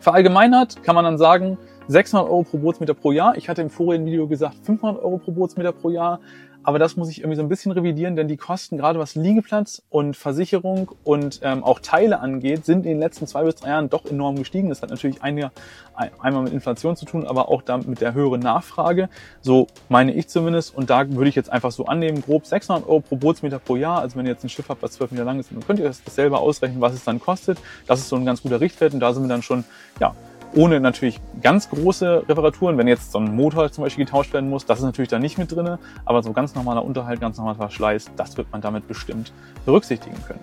Verallgemeinert 0.00 0.82
kann 0.82 0.94
man 0.94 1.04
dann 1.04 1.18
sagen, 1.18 1.58
600 1.88 2.28
Euro 2.28 2.42
pro 2.42 2.58
Bootsmeter 2.58 2.94
pro 2.94 3.12
Jahr. 3.12 3.36
Ich 3.36 3.48
hatte 3.48 3.62
im 3.62 3.70
vorigen 3.70 4.04
Video 4.06 4.26
gesagt 4.28 4.56
500 4.62 5.02
Euro 5.02 5.18
pro 5.18 5.32
Bootsmeter 5.32 5.72
pro 5.72 5.90
Jahr. 5.90 6.20
Aber 6.68 6.78
das 6.78 6.98
muss 6.98 7.08
ich 7.08 7.20
irgendwie 7.20 7.36
so 7.36 7.42
ein 7.42 7.48
bisschen 7.48 7.72
revidieren, 7.72 8.14
denn 8.14 8.28
die 8.28 8.36
Kosten, 8.36 8.76
gerade 8.76 8.98
was 8.98 9.14
Liegeplatz 9.14 9.80
und 9.88 10.18
Versicherung 10.18 10.90
und 11.02 11.40
ähm, 11.42 11.64
auch 11.64 11.78
Teile 11.78 12.20
angeht, 12.20 12.66
sind 12.66 12.84
in 12.84 12.92
den 12.92 12.98
letzten 12.98 13.26
zwei 13.26 13.42
bis 13.44 13.54
drei 13.54 13.70
Jahren 13.70 13.88
doch 13.88 14.04
enorm 14.04 14.36
gestiegen. 14.36 14.68
Das 14.68 14.82
hat 14.82 14.90
natürlich 14.90 15.22
einige, 15.22 15.50
einmal 15.94 16.42
mit 16.42 16.52
Inflation 16.52 16.94
zu 16.94 17.06
tun, 17.06 17.26
aber 17.26 17.48
auch 17.48 17.62
damit 17.62 17.88
mit 17.88 18.02
der 18.02 18.12
höheren 18.12 18.40
Nachfrage. 18.40 19.08
So 19.40 19.66
meine 19.88 20.12
ich 20.12 20.28
zumindest. 20.28 20.76
Und 20.76 20.90
da 20.90 21.08
würde 21.10 21.30
ich 21.30 21.36
jetzt 21.36 21.48
einfach 21.48 21.72
so 21.72 21.86
annehmen, 21.86 22.20
grob 22.20 22.44
600 22.44 22.86
Euro 22.86 23.00
pro 23.00 23.16
Bootsmeter 23.16 23.60
pro 23.60 23.76
Jahr. 23.76 24.02
Also 24.02 24.18
wenn 24.18 24.26
ihr 24.26 24.32
jetzt 24.32 24.44
ein 24.44 24.50
Schiff 24.50 24.68
habt, 24.68 24.82
was 24.82 24.92
12 24.92 25.12
Meter 25.12 25.24
lang 25.24 25.40
ist, 25.40 25.50
dann 25.50 25.66
könnt 25.66 25.78
ihr 25.78 25.86
das 25.86 26.02
selber 26.04 26.40
ausrechnen, 26.40 26.82
was 26.82 26.92
es 26.92 27.02
dann 27.02 27.18
kostet. 27.18 27.56
Das 27.86 27.98
ist 27.98 28.10
so 28.10 28.16
ein 28.16 28.26
ganz 28.26 28.42
guter 28.42 28.60
Richtwert 28.60 28.92
und 28.92 29.00
da 29.00 29.14
sind 29.14 29.22
wir 29.22 29.28
dann 29.30 29.40
schon, 29.40 29.64
ja, 30.00 30.14
ohne 30.54 30.80
natürlich 30.80 31.20
ganz 31.42 31.68
große 31.70 32.24
Reparaturen. 32.28 32.78
Wenn 32.78 32.88
jetzt 32.88 33.12
so 33.12 33.18
ein 33.18 33.34
Motor 33.34 33.70
zum 33.70 33.84
Beispiel 33.84 34.04
getauscht 34.04 34.32
werden 34.32 34.50
muss, 34.50 34.66
das 34.66 34.78
ist 34.78 34.84
natürlich 34.84 35.10
da 35.10 35.18
nicht 35.18 35.38
mit 35.38 35.52
drinne, 35.52 35.78
aber 36.04 36.22
so 36.22 36.32
ganz 36.32 36.54
normaler 36.54 36.84
Unterhalt, 36.84 37.20
ganz 37.20 37.36
normaler 37.38 37.56
Verschleiß, 37.56 38.10
das 38.16 38.36
wird 38.36 38.50
man 38.52 38.60
damit 38.60 38.88
bestimmt 38.88 39.32
berücksichtigen 39.64 40.16
können. 40.26 40.40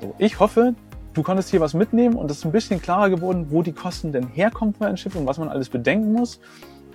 So, 0.00 0.14
ich 0.18 0.40
hoffe, 0.40 0.74
du 1.12 1.22
konntest 1.22 1.50
hier 1.50 1.60
was 1.60 1.74
mitnehmen 1.74 2.16
und 2.16 2.30
es 2.30 2.38
ist 2.38 2.44
ein 2.44 2.52
bisschen 2.52 2.80
klarer 2.80 3.10
geworden, 3.10 3.46
wo 3.50 3.62
die 3.62 3.72
Kosten 3.72 4.12
denn 4.12 4.26
herkommen 4.28 4.74
für 4.74 4.86
ein 4.86 4.96
Schiff 4.96 5.14
und 5.14 5.26
was 5.26 5.38
man 5.38 5.48
alles 5.48 5.68
bedenken 5.68 6.12
muss. 6.12 6.40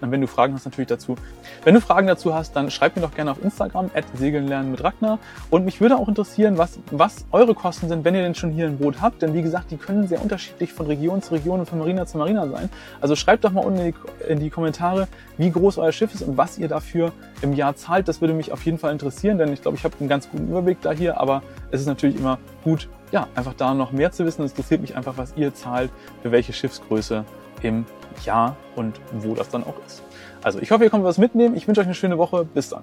Und 0.02 0.12
wenn 0.12 0.22
du 0.22 0.28
Fragen 0.28 0.54
hast, 0.54 0.66
natürlich 0.66 0.88
dazu. 0.88 1.16
Wenn 1.64 1.74
du 1.74 1.82
Fragen 1.82 2.08
dazu 2.08 2.34
hast, 2.34 2.56
dann 2.56 2.72
schreib 2.72 2.96
mir 2.96 3.02
doch 3.02 3.14
gerne 3.14 3.32
auf 3.32 3.44
Instagram, 3.44 3.90
at 3.94 4.06
Segeln 4.16 4.48
lernen 4.48 4.72
mit 4.72 4.84
Ragnar. 4.84 5.20
Und 5.50 5.66
mich 5.66 5.82
würde 5.82 5.98
auch 5.98 6.08
interessieren, 6.08 6.58
was, 6.58 6.80
was 6.92 7.26
eure 7.32 7.54
Kosten 7.56 7.90
sind, 7.90 8.06
wenn 8.06 8.16
ihr 8.16 8.22
denn 8.22 8.36
schon 8.36 8.52
hier 8.52 8.66
ein 8.66 8.78
Boot 8.78 9.02
habt. 9.02 9.22
Denn 9.22 9.34
wie 9.34 9.42
gesagt, 9.42 9.72
die 9.72 9.78
können 9.78 10.08
sehr 10.08 10.22
unterschiedlich 10.22 10.74
von 10.74 10.86
Region 10.86 11.22
zu 11.22 11.34
Region 11.34 11.60
und 11.60 11.66
von 11.66 11.80
Marina 11.80 12.06
zu 12.06 12.18
Marina 12.18 12.48
sein. 12.48 12.70
Also 13.02 13.16
schreibt 13.16 13.44
doch 13.44 13.52
mal 13.52 13.66
unten 13.66 13.80
in 13.80 13.94
die, 13.94 14.32
in 14.32 14.40
die 14.40 14.50
Kommentare, 14.50 15.08
wie 15.38 15.52
groß 15.52 15.78
euer 15.78 15.92
Schiff 15.92 16.14
ist 16.14 16.22
und 16.22 16.38
was 16.38 16.58
ihr 16.58 16.68
dafür 16.68 17.12
im 17.42 17.54
Jahr 17.54 17.76
zahlt. 17.76 18.08
Das 18.08 18.22
würde 18.22 18.34
mich 18.34 18.52
auf 18.52 18.64
jeden 18.66 18.78
Fall 18.78 18.92
interessieren, 18.92 19.38
denn 19.38 19.52
ich 19.54 19.62
glaube, 19.62 19.78
ich 19.78 19.84
habe 19.84 19.96
einen 20.00 20.10
ganz 20.10 20.30
guten 20.30 20.50
Überblick 20.50 20.82
da 20.82 20.92
hier. 20.92 21.20
Aber 21.20 21.44
es 21.72 21.82
ist 21.82 21.88
natürlich 21.88 22.18
immer 22.18 22.40
gut, 22.64 22.90
ja, 23.12 23.28
einfach 23.36 23.54
da 23.54 23.74
noch 23.74 23.92
mehr 23.92 24.12
zu 24.12 24.26
wissen. 24.26 24.44
Es 24.44 24.52
interessiert 24.52 24.82
mich 24.82 24.96
einfach, 24.96 25.18
was 25.18 25.34
ihr 25.36 25.54
zahlt, 25.54 25.92
für 26.22 26.32
welche 26.32 26.54
Schiffsgröße 26.54 27.26
im 27.62 27.86
Jahr 28.26 28.56
und 28.76 29.00
wo 29.12 29.36
das 29.36 29.50
dann 29.50 29.64
auch 29.64 29.76
ist. 29.86 30.04
Also 30.42 30.60
ich 30.60 30.72
hoffe, 30.72 30.84
ihr 30.84 30.90
könnt 30.90 31.04
was 31.04 31.18
mitnehmen. 31.18 31.56
Ich 31.56 31.68
wünsche 31.68 31.82
euch 31.82 31.88
eine 31.88 31.96
schöne 31.96 32.18
Woche. 32.18 32.46
Bis 32.46 32.70
dann. 32.70 32.82